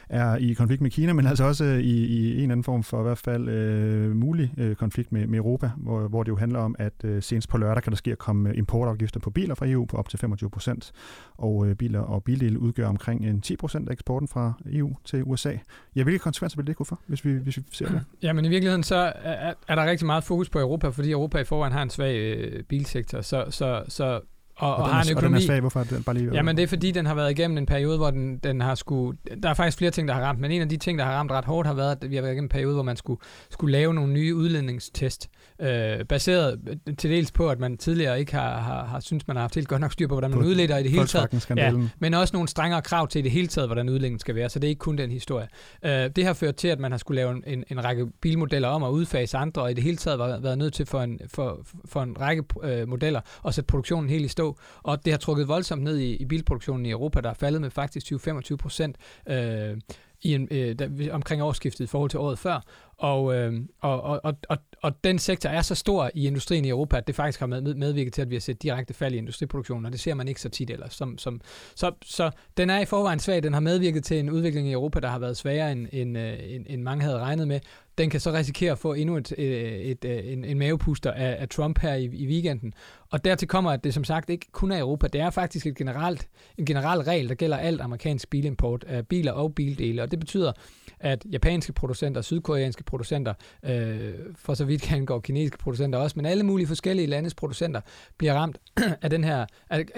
er 0.09 0.37
i 0.37 0.53
konflikt 0.53 0.83
med 0.83 0.91
Kina, 0.91 1.13
men 1.13 1.27
altså 1.27 1.45
også 1.45 1.65
i, 1.65 2.05
i 2.05 2.45
en 2.45 2.51
anden 2.51 2.65
form 2.65 2.83
for 2.83 3.01
i 3.01 3.03
hvert 3.03 3.19
fald 3.19 3.49
øh, 3.49 4.17
mulig 4.17 4.53
øh, 4.59 4.77
konflikt 4.77 5.13
med, 5.13 5.27
med 5.27 5.39
Europa, 5.39 5.71
hvor, 5.77 6.09
hvor 6.09 6.23
det 6.23 6.29
jo 6.29 6.37
handler 6.37 6.59
om, 6.59 6.77
at 6.79 6.93
øh, 7.05 7.23
senest 7.23 7.49
på 7.49 7.59
lørdag 7.59 7.83
kan 7.83 7.91
der 7.91 7.97
ske 7.97 8.13
at 8.13 8.19
komme 8.19 8.57
importafgifter 8.57 9.21
på 9.21 9.31
biler 9.31 9.55
fra 9.55 9.67
EU 9.69 9.85
på 9.85 9.97
op 9.97 10.09
til 10.09 10.19
25 10.19 10.51
procent, 10.51 10.93
og 11.37 11.67
øh, 11.67 11.75
biler 11.75 12.01
og 12.01 12.25
bildele 12.25 12.59
udgør 12.59 12.87
omkring 12.87 13.27
en 13.27 13.41
10 13.41 13.57
procent 13.57 13.89
af 13.89 13.93
eksporten 13.93 14.29
fra 14.29 14.53
EU 14.73 14.97
til 15.05 15.23
USA. 15.25 15.53
Ja, 15.97 16.03
hvilke 16.03 16.19
konsekvenser 16.19 16.57
vil 16.57 16.67
det 16.67 16.77
kunne 16.77 16.87
få, 16.87 16.97
hvis 17.07 17.25
vi, 17.25 17.33
hvis 17.33 17.57
vi 17.57 17.63
ser 17.73 17.89
det? 17.89 18.05
Ja, 18.23 18.33
men 18.33 18.45
i 18.45 18.49
virkeligheden 18.49 18.83
så 18.83 19.13
er, 19.23 19.55
er 19.69 19.75
der 19.75 19.87
rigtig 19.87 20.07
meget 20.07 20.25
fokus 20.25 20.49
på 20.49 20.59
Europa, 20.59 20.89
fordi 20.89 21.11
Europa 21.11 21.39
i 21.39 21.45
forvejen 21.45 21.73
har 21.73 21.83
en 21.83 21.91
svag 21.91 22.17
øh, 22.17 22.63
bilsektor, 22.63 23.21
så, 23.21 23.45
så, 23.51 23.83
så 23.89 24.21
og, 24.59 24.77
og, 24.77 24.83
og 24.83 24.89
har 24.89 25.03
en 25.03 25.11
økonomi. 25.11 25.35
Og 25.35 25.41
den 25.41 25.43
er 25.43 25.47
svag, 25.47 25.61
hvorfor 25.61 25.81
er 25.81 25.85
den 25.85 26.03
bare 26.03 26.17
lige... 26.17 26.35
Jamen 26.35 26.57
det 26.57 26.63
er 26.63 26.67
fordi, 26.67 26.91
den 26.91 27.07
har 27.07 27.15
været 27.15 27.31
igennem 27.31 27.59
en 27.59 27.67
periode, 27.67 27.97
hvor 27.97 28.11
den, 28.11 28.39
den 28.39 28.61
har 28.61 28.75
skulle... 28.75 29.19
Der 29.43 29.49
er 29.51 29.55
faktisk 29.55 29.79
flere 29.79 29.91
ting, 29.91 30.09
der 30.09 30.15
har 30.15 30.21
ramt, 30.21 30.41
men 30.41 30.51
en 30.51 30.63
af 30.63 30.69
de 30.69 30.77
ting, 30.77 30.99
der 30.99 31.05
har 31.05 31.13
ramt 31.13 31.31
ret 31.31 31.45
hårdt, 31.45 31.67
har 31.67 31.75
været, 31.75 32.05
at 32.05 32.11
vi 32.11 32.15
har 32.15 32.23
været 32.23 32.33
igennem 32.33 32.45
en 32.45 32.49
periode, 32.49 32.75
hvor 32.75 32.83
man 32.83 32.97
skulle, 32.97 33.21
skulle 33.51 33.73
lave 33.73 33.95
nogle 33.95 34.13
nye 34.13 34.35
udledningstest, 34.35 35.31
øh, 35.61 36.05
baseret 36.05 36.61
til 36.99 37.11
dels 37.11 37.33
på, 37.33 37.49
at 37.49 37.59
man 37.59 37.77
tidligere 37.77 38.21
ikke 38.21 38.35
har, 38.35 38.61
har, 38.61 38.85
har 38.85 39.01
synes 39.01 39.27
man 39.27 39.37
har 39.37 39.43
haft 39.43 39.55
helt 39.55 39.69
godt 39.69 39.81
nok 39.81 39.93
styr 39.93 40.07
på, 40.07 40.15
hvordan 40.15 40.31
man 40.31 40.39
udleder 40.39 40.79
i 40.79 40.83
det 40.83 40.91
hele 40.91 41.07
taget. 41.07 41.51
Ja, 41.57 41.73
men 41.99 42.15
også 42.15 42.37
nogle 42.37 42.49
strengere 42.49 42.83
krav 42.83 43.09
til 43.09 43.19
i 43.19 43.23
det 43.23 43.31
hele 43.31 43.47
taget, 43.49 43.69
hvordan 43.69 43.89
udledningen 43.89 44.19
skal 44.19 44.35
være, 44.35 44.49
så 44.49 44.59
det 44.59 44.67
er 44.67 44.69
ikke 44.69 44.79
kun 44.79 44.99
den 44.99 45.11
historie. 45.11 45.49
Øh, 45.85 46.11
det 46.17 46.25
har 46.25 46.33
ført 46.33 46.57
til, 46.57 46.69
at 46.69 46.81
man 46.81 46.91
har 46.91 46.99
skulle 46.99 47.17
lave 47.17 47.43
en, 47.47 47.65
en 47.71 47.85
række 47.85 48.07
bilmodeller 48.21 48.69
om 48.69 48.83
at 48.83 48.91
udfase 48.91 49.37
andre, 49.37 49.63
og 49.63 49.71
i 49.71 49.75
det 49.75 49.85
hele 49.85 49.97
taget 49.97 50.19
været, 50.19 50.43
været 50.43 50.59
nødt 50.59 50.75
til 50.75 50.87
for 50.87 51.01
en, 51.01 51.21
for, 51.35 51.61
for 51.85 52.03
en 52.03 52.21
række 52.21 52.45
øh, 52.63 52.89
modeller 52.89 53.21
at 53.47 53.55
sætte 53.55 53.67
produktionen 53.67 54.11
helt 54.11 54.25
i 54.25 54.29
stå, 54.29 54.48
og 54.83 55.05
det 55.05 55.13
har 55.13 55.19
trukket 55.19 55.49
voldsomt 55.49 55.83
ned 55.83 55.99
i, 55.99 56.17
i 56.17 56.25
bilproduktionen 56.25 56.87
i 56.87 56.91
Europa, 56.91 57.21
der 57.21 57.31
er 57.31 57.35
faldet 57.35 57.61
med 57.61 57.71
faktisk 57.71 58.13
20-25 58.13 58.57
procent. 58.57 58.97
Øh, 59.29 59.77
i 60.23 60.35
en, 60.35 60.49
øh, 60.51 60.79
der, 60.79 61.13
omkring 61.13 61.43
årsskiftet 61.43 61.85
i 61.85 61.87
forhold 61.87 62.11
til 62.11 62.21
året 62.21 62.39
før. 62.39 62.61
Og, 62.99 63.35
øh, 63.35 63.53
og, 63.81 64.03
og, 64.03 64.35
og, 64.49 64.59
og, 64.83 65.05
den 65.05 65.19
sektor 65.19 65.49
er 65.49 65.63
så 65.63 65.75
stor 65.75 66.11
i 66.15 66.27
industrien 66.27 66.65
i 66.65 66.69
Europa, 66.69 66.97
at 66.97 67.07
det 67.07 67.15
faktisk 67.15 67.41
har 67.41 67.47
med, 67.47 67.75
medvirket 67.75 68.13
til, 68.13 68.23
at 68.23 68.31
vi 68.31 68.35
har 68.35 68.41
set 68.41 68.63
direkte 68.63 68.95
fald 68.95 69.15
i 69.15 69.19
industriproduktionen, 69.19 69.87
og 69.87 69.93
det 69.93 70.01
ser 70.01 70.15
man 70.15 70.29
ikke 70.29 70.41
så 70.41 70.49
tit 70.49 70.71
ellers. 70.71 70.95
Som, 70.95 71.19
som, 71.19 71.41
så, 71.75 71.93
så 72.05 72.31
den 72.57 72.71
er 72.71 72.81
i 72.81 72.85
forvejen 72.85 73.19
svag. 73.19 73.43
Den 73.43 73.53
har 73.53 73.61
medvirket 73.61 74.05
til 74.05 74.19
en 74.19 74.31
udvikling 74.31 74.69
i 74.69 74.73
Europa, 74.73 75.01
der 75.01 75.09
har 75.09 75.19
været 75.19 75.37
sværere, 75.37 75.73
end, 75.73 75.87
end, 75.93 76.19
øh, 76.19 76.35
end, 76.49 76.67
end 76.69 76.83
mange 76.83 77.05
havde 77.05 77.19
regnet 77.19 77.49
med. 77.49 77.61
Den 77.99 78.11
kan 78.11 78.21
så 78.21 78.33
risikere 78.33 78.73
at 78.73 78.79
få 78.79 78.93
endnu 78.93 79.17
et, 79.17 79.33
øh, 79.39 79.45
et, 79.45 80.05
et, 80.05 80.05
et, 80.05 80.33
en, 80.33 80.45
en 80.45 80.59
mavepuster 80.59 81.13
af, 81.13 81.37
af 81.41 81.49
Trump 81.49 81.79
her 81.79 81.95
i, 81.95 82.05
i 82.05 82.27
weekenden. 82.27 82.73
Og 83.11 83.25
dertil 83.25 83.49
kommer, 83.49 83.71
at 83.71 83.85
det 83.85 83.95
som 83.95 84.05
sagt 84.05 84.31
ikke 84.31 84.47
kun 84.53 84.73
er 84.73 84.79
Europa. 84.79 85.07
Det 85.07 85.21
er 85.21 85.31
faktisk 85.31 85.67
et 85.67 85.77
generelt, 85.77 86.29
en 86.59 86.67
generel 86.67 87.01
regel, 87.01 87.29
der 87.29 87.35
gælder 87.35 87.57
alt 87.57 87.81
amerikansk 87.81 88.31
bilimport 88.31 88.85
af 88.85 89.07
biler 89.07 89.33
og 89.33 89.55
bildele. 89.55 90.03
Og 90.03 90.08
det 90.11 90.21
betyder, 90.21 90.53
at 91.01 91.27
japanske 91.33 91.73
producenter, 91.73 92.21
sydkoreanske 92.21 92.85
producenter, 92.85 93.35
øh, 93.63 94.15
for 94.37 94.55
så 94.55 94.65
vidt 94.65 94.83
kan 94.83 95.07
gå 95.07 95.21
kinesiske 95.21 95.59
producenter 95.59 95.99
også, 95.99 96.17
men 96.17 96.27
alle 96.27 96.43
mulige 96.45 96.67
forskellige 96.67 97.07
landes 97.07 97.35
producenter 97.35 97.81
bliver 98.19 98.35
ramt 98.35 98.59
af 99.03 99.11
den 99.11 99.25
her, 99.25 99.47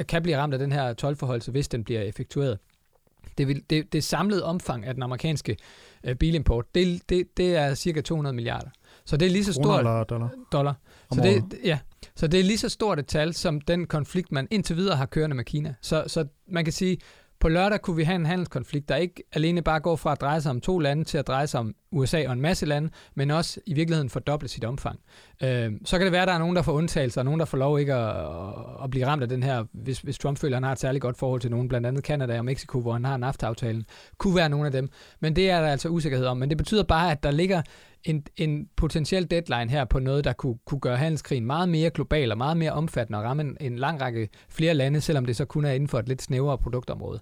kan 0.08 0.22
blive 0.22 0.36
ramt 0.36 0.52
af 0.52 0.58
den 0.58 0.72
her 0.72 0.92
tolvforholdelse, 0.92 1.50
hvis 1.50 1.68
den 1.68 1.84
bliver 1.84 2.00
effektueret. 2.00 2.58
Det, 3.38 3.48
vil, 3.48 3.62
det, 3.70 3.92
det 3.92 4.04
samlede 4.04 4.44
omfang 4.44 4.86
af 4.86 4.94
den 4.94 5.02
amerikanske 5.02 5.56
øh, 6.04 6.14
bilimport, 6.14 6.74
det, 6.74 7.02
det, 7.08 7.36
det 7.36 7.56
er 7.56 7.74
cirka 7.74 8.00
200 8.00 8.34
milliarder. 8.34 8.68
Så 9.04 9.16
det 9.16 9.26
er 9.26 9.30
lige 9.30 9.44
så 9.44 9.52
stort... 9.52 9.78
Eller 9.78 10.04
dollar? 10.04 10.28
Dollar. 10.52 10.74
Så 11.12 11.20
det, 11.20 11.58
ja, 11.64 11.78
så 12.16 12.26
det 12.26 12.40
er 12.40 12.44
lige 12.44 12.58
så 12.58 12.68
stort 12.68 12.98
et 12.98 13.06
tal, 13.06 13.34
som 13.34 13.60
den 13.60 13.86
konflikt, 13.86 14.32
man 14.32 14.48
indtil 14.50 14.76
videre 14.76 14.96
har 14.96 15.06
kørende 15.06 15.36
med 15.36 15.44
Kina. 15.44 15.74
Så, 15.80 16.04
så 16.06 16.26
man 16.48 16.64
kan 16.64 16.72
sige, 16.72 16.98
på 17.40 17.48
lørdag 17.48 17.82
kunne 17.82 17.96
vi 17.96 18.04
have 18.04 18.16
en 18.16 18.26
handelskonflikt, 18.26 18.88
der 18.88 18.96
ikke 18.96 19.22
alene 19.32 19.62
bare 19.62 19.80
går 19.80 19.96
fra 19.96 20.12
at 20.12 20.20
dreje 20.20 20.40
sig 20.40 20.50
om 20.50 20.60
to 20.60 20.78
lande 20.78 21.04
til 21.04 21.18
at 21.18 21.26
dreje 21.26 21.46
sig 21.46 21.60
om 21.60 21.74
USA 21.92 22.26
og 22.26 22.32
en 22.32 22.40
masse 22.40 22.66
lande, 22.66 22.90
men 23.14 23.30
også 23.30 23.60
i 23.66 23.74
virkeligheden 23.74 24.10
fordoble 24.10 24.48
sit 24.48 24.64
omfang. 24.64 25.00
Øh, 25.42 25.72
så 25.84 25.98
kan 25.98 26.04
det 26.04 26.12
være, 26.12 26.22
at 26.22 26.28
der 26.28 26.34
er 26.34 26.38
nogen, 26.38 26.56
der 26.56 26.62
får 26.62 26.72
undtagelser, 26.72 27.20
og 27.20 27.24
nogen, 27.24 27.40
der 27.40 27.46
får 27.46 27.58
lov 27.58 27.80
ikke 27.80 27.94
at, 27.94 28.16
at 28.84 28.90
blive 28.90 29.06
ramt 29.06 29.22
af 29.22 29.28
den 29.28 29.42
her, 29.42 29.64
hvis, 29.72 30.00
hvis 30.00 30.18
Trump 30.18 30.38
føler, 30.38 30.56
at 30.56 30.56
han 30.56 30.64
har 30.64 30.72
et 30.72 30.80
særligt 30.80 31.02
godt 31.02 31.18
forhold 31.18 31.40
til 31.40 31.50
nogen, 31.50 31.68
blandt 31.68 31.86
andet 31.86 32.04
Canada 32.04 32.38
og 32.38 32.44
Mexico, 32.44 32.80
hvor 32.80 32.92
han 32.92 33.04
har 33.04 33.14
en 33.14 33.20
NAFTA-aftalen, 33.20 33.84
kunne 34.18 34.36
være 34.36 34.48
nogle 34.48 34.66
af 34.66 34.72
dem. 34.72 34.88
Men 35.20 35.36
det 35.36 35.50
er 35.50 35.60
der 35.60 35.68
altså 35.68 35.88
usikkerhed 35.88 36.26
om. 36.26 36.36
Men 36.36 36.48
det 36.48 36.58
betyder 36.58 36.82
bare, 36.82 37.10
at 37.10 37.22
der 37.22 37.30
ligger 37.30 37.62
en, 38.04 38.24
en 38.36 38.68
potentiel 38.76 39.30
deadline 39.30 39.70
her 39.70 39.84
på 39.84 39.98
noget, 39.98 40.24
der 40.24 40.32
kunne, 40.32 40.58
kunne 40.66 40.80
gøre 40.80 40.96
handelskrigen 40.96 41.46
meget 41.46 41.68
mere 41.68 41.90
global 41.90 42.32
og 42.32 42.38
meget 42.38 42.56
mere 42.56 42.72
omfattende 42.72 43.18
og 43.18 43.24
ramme 43.24 43.42
en, 43.42 43.56
en 43.60 43.76
lang 43.76 44.00
række 44.00 44.28
flere 44.48 44.74
lande, 44.74 45.00
selvom 45.00 45.26
det 45.26 45.36
så 45.36 45.44
kun 45.44 45.64
er 45.64 45.72
inden 45.72 45.88
for 45.88 45.98
et 45.98 46.08
lidt 46.08 46.22
snævrere 46.22 46.58
produktområde. 46.58 47.20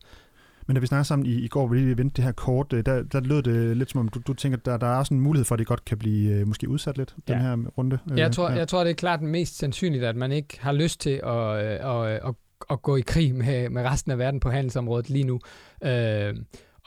Men 0.67 0.75
da 0.75 0.81
vi 0.81 0.87
snakkede 0.87 1.09
sammen 1.09 1.27
i, 1.27 1.35
i 1.35 1.49
går, 1.49 1.67
hvor 1.67 1.77
vi 1.77 1.99
vendte 1.99 2.17
det 2.17 2.25
her 2.25 2.33
kort, 2.33 2.73
øh, 2.73 2.87
der, 2.87 3.03
der 3.03 3.21
lød 3.21 3.43
det 3.43 3.77
lidt 3.77 3.91
som 3.91 4.01
om, 4.01 4.09
du, 4.09 4.21
du 4.27 4.35
tænker, 4.35 4.59
der, 4.59 4.77
der 4.77 4.87
er 4.87 4.97
også 4.97 5.15
en 5.15 5.21
mulighed 5.21 5.45
for, 5.45 5.55
at 5.55 5.59
det 5.59 5.67
godt 5.67 5.85
kan 5.85 5.99
blive 5.99 6.33
øh, 6.33 6.47
måske 6.47 6.69
udsat 6.69 6.99
lidt, 6.99 7.15
ja. 7.29 7.33
den 7.33 7.43
her 7.43 7.57
runde. 7.79 7.99
Jeg 8.17 8.33
tror, 8.33 8.51
ja. 8.51 8.57
jeg 8.57 8.69
tror, 8.69 8.85
det 8.85 8.91
er 8.91 8.95
klart 8.95 9.23
mest 9.23 9.59
sandsynligt, 9.59 10.05
at 10.05 10.17
man 10.17 10.33
ikke 10.33 10.61
har 10.61 10.73
lyst 10.73 11.01
til 11.01 11.21
at, 11.25 11.57
at, 11.57 11.81
at, 11.81 12.21
at, 12.29 12.35
at 12.71 12.83
gå 12.83 12.97
i 12.97 13.01
krig 13.01 13.35
med, 13.35 13.71
med 13.71 13.83
resten 13.83 14.13
af 14.13 14.19
verden 14.19 14.41
på 14.41 14.51
handelsområdet 14.51 15.11
lige 15.11 15.25
nu. 15.25 15.41
Øh, 15.85 16.35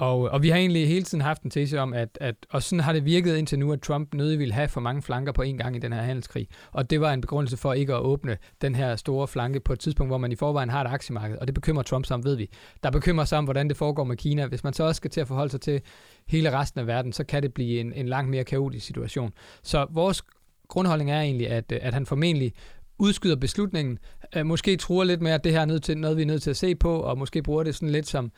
og, 0.01 0.19
og 0.19 0.43
vi 0.43 0.49
har 0.49 0.57
egentlig 0.57 0.87
hele 0.87 1.03
tiden 1.03 1.21
haft 1.21 1.41
en 1.41 1.49
tese 1.49 1.79
om, 1.79 1.93
at, 1.93 2.17
at 2.21 2.35
og 2.49 2.63
sådan 2.63 2.79
har 2.79 2.93
det 2.93 3.05
virket 3.05 3.37
indtil 3.37 3.59
nu, 3.59 3.73
at 3.73 3.81
Trump 3.81 4.13
nødig 4.13 4.39
ville 4.39 4.53
have 4.53 4.67
for 4.67 4.81
mange 4.81 5.01
flanker 5.01 5.31
på 5.31 5.41
en 5.41 5.57
gang 5.57 5.75
i 5.75 5.79
den 5.79 5.93
her 5.93 6.01
handelskrig. 6.01 6.47
Og 6.71 6.89
det 6.89 7.01
var 7.01 7.13
en 7.13 7.21
begrundelse 7.21 7.57
for 7.57 7.73
ikke 7.73 7.93
at 7.93 8.01
åbne 8.01 8.37
den 8.61 8.75
her 8.75 8.95
store 8.95 9.27
flanke 9.27 9.59
på 9.59 9.73
et 9.73 9.79
tidspunkt, 9.79 10.09
hvor 10.09 10.17
man 10.17 10.31
i 10.31 10.35
forvejen 10.35 10.69
har 10.69 10.81
et 10.81 10.87
aktiemarked. 10.87 11.37
Og 11.37 11.47
det 11.47 11.53
bekymrer 11.53 11.83
Trump 11.83 12.05
som, 12.05 12.23
ved 12.23 12.35
vi. 12.35 12.49
Der 12.83 12.91
bekymrer 12.91 13.25
sig 13.25 13.37
om, 13.37 13.43
hvordan 13.43 13.69
det 13.69 13.77
foregår 13.77 14.03
med 14.03 14.17
Kina. 14.17 14.45
Hvis 14.47 14.63
man 14.63 14.73
så 14.73 14.83
også 14.83 14.97
skal 14.97 15.11
til 15.11 15.21
at 15.21 15.27
forholde 15.27 15.51
sig 15.51 15.61
til 15.61 15.81
hele 16.27 16.59
resten 16.59 16.79
af 16.79 16.87
verden, 16.87 17.13
så 17.13 17.23
kan 17.23 17.43
det 17.43 17.53
blive 17.53 17.79
en, 17.79 17.93
en 17.93 18.07
langt 18.07 18.29
mere 18.29 18.43
kaotisk 18.43 18.85
situation. 18.85 19.33
Så 19.63 19.87
vores 19.89 20.23
grundholdning 20.67 21.11
er 21.11 21.21
egentlig, 21.21 21.49
at, 21.49 21.71
at 21.71 21.93
han 21.93 22.05
formentlig 22.05 22.53
udskyder 22.99 23.35
beslutningen, 23.35 23.99
øh, 24.35 24.45
måske 24.45 24.77
truer 24.77 25.03
lidt 25.03 25.21
med, 25.21 25.31
at 25.31 25.43
det 25.43 25.51
her 25.51 25.61
er 25.61 25.65
nødt 25.65 25.83
til, 25.83 25.97
noget, 25.97 26.17
vi 26.17 26.21
er 26.21 26.25
nødt 26.25 26.41
til 26.41 26.49
at 26.49 26.57
se 26.57 26.75
på, 26.75 26.99
og 26.99 27.17
måske 27.17 27.43
bruger 27.43 27.63
det 27.63 27.75
sådan 27.75 27.89
lidt 27.89 28.07
som, 28.07 28.31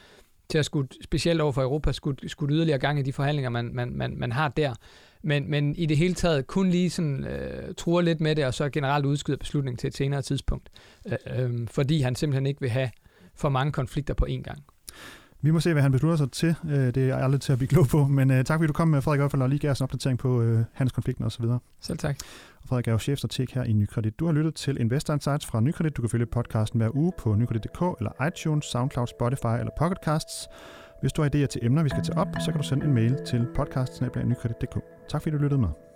til 0.53 0.57
at 0.60 0.65
skulle, 0.65 0.88
specielt 1.03 1.41
over 1.41 1.51
for 1.51 1.62
Europa, 1.62 1.91
skulle, 1.91 2.29
skulle 2.29 2.55
yderligere 2.55 2.79
gang 2.79 3.00
i 3.00 3.01
de 3.01 3.13
forhandlinger, 3.13 3.50
man, 3.50 3.72
man, 3.74 3.93
man, 3.95 4.17
man 4.17 4.31
har 4.31 4.48
der. 4.48 4.74
Men, 5.22 5.51
men 5.51 5.75
i 5.75 5.86
det 5.86 5.98
hele 5.98 6.13
taget 6.13 6.48
kun 6.48 6.69
lige 6.69 6.89
sådan 6.89 7.24
øh, 7.24 7.75
truer 7.77 8.01
lidt 8.01 8.22
med 8.22 8.36
det, 8.36 8.45
og 8.45 8.53
så 8.53 8.69
generelt 8.69 9.05
udskyder 9.05 9.38
beslutningen 9.38 9.77
til 9.77 9.88
et 9.88 9.98
senere 9.98 10.22
tidspunkt. 10.22 10.69
Øh, 11.05 11.17
øh, 11.38 11.67
fordi 11.67 12.01
han 12.01 12.15
simpelthen 12.15 12.45
ikke 12.45 12.62
vil 12.62 12.69
have 12.69 12.89
for 13.36 13.50
mange 13.50 13.72
konflikter 13.72 14.13
på 14.13 14.25
én 14.29 14.41
gang. 14.41 14.63
Vi 15.43 15.51
må 15.51 15.59
se, 15.59 15.73
hvad 15.73 15.81
han 15.81 15.91
beslutter 15.91 16.17
sig 16.17 16.31
til. 16.31 16.55
Øh, 16.69 16.95
det 16.95 16.97
er 16.97 17.15
aldrig 17.15 17.41
til 17.41 17.51
at 17.51 17.57
blive 17.57 17.67
klog 17.67 17.88
på. 17.88 18.07
Men 18.07 18.29
uh, 18.31 18.35
tak 18.35 18.57
fordi 18.57 18.67
du 18.67 18.73
kom 18.73 18.88
med, 18.88 19.01
Frederik, 19.01 19.17
i 19.17 19.21
hvert 19.21 19.31
fald, 19.31 19.41
og 19.41 19.50
lige 19.50 19.59
gav 19.59 19.71
os 19.71 19.79
en 19.79 19.83
opdatering 19.83 20.19
på 20.19 20.63
hans 20.73 20.91
konflikten 20.91 21.25
osv. 21.25 21.45
Selv 21.81 21.97
tak. 21.97 22.15
Og 22.62 22.69
Frederik 22.69 22.88
er 22.88 22.91
jo 22.91 23.00
chefstrateg 23.00 23.47
her 23.53 23.63
i 23.63 23.73
Nykredit. 23.73 24.19
Du 24.19 24.25
har 24.25 24.33
lyttet 24.33 24.55
til 24.55 24.79
Investor 24.79 25.13
Insights 25.13 25.45
fra 25.45 25.59
Nykredit. 25.59 25.97
Du 25.97 26.01
kan 26.01 26.09
følge 26.09 26.25
podcasten 26.25 26.79
hver 26.79 26.95
uge 26.95 27.12
på 27.17 27.35
nykredit.dk 27.35 27.81
eller 28.00 28.27
iTunes, 28.27 28.65
SoundCloud, 28.65 29.07
Spotify 29.07 29.59
eller 29.59 29.71
Pocketcasts. 29.77 30.47
Hvis 31.01 31.13
du 31.13 31.21
har 31.21 31.29
idéer 31.29 31.45
til 31.45 31.65
emner, 31.65 31.83
vi 31.83 31.89
skal 31.89 32.03
tage 32.03 32.17
op, 32.17 32.27
så 32.39 32.51
kan 32.51 32.62
du 32.62 32.67
sende 32.67 32.85
en 32.85 32.93
mail 32.93 33.17
til 33.25 33.47
podcast 33.55 34.03
Tak 35.09 35.21
fordi 35.21 35.35
du 35.35 35.41
lyttede 35.41 35.62
med. 35.62 35.92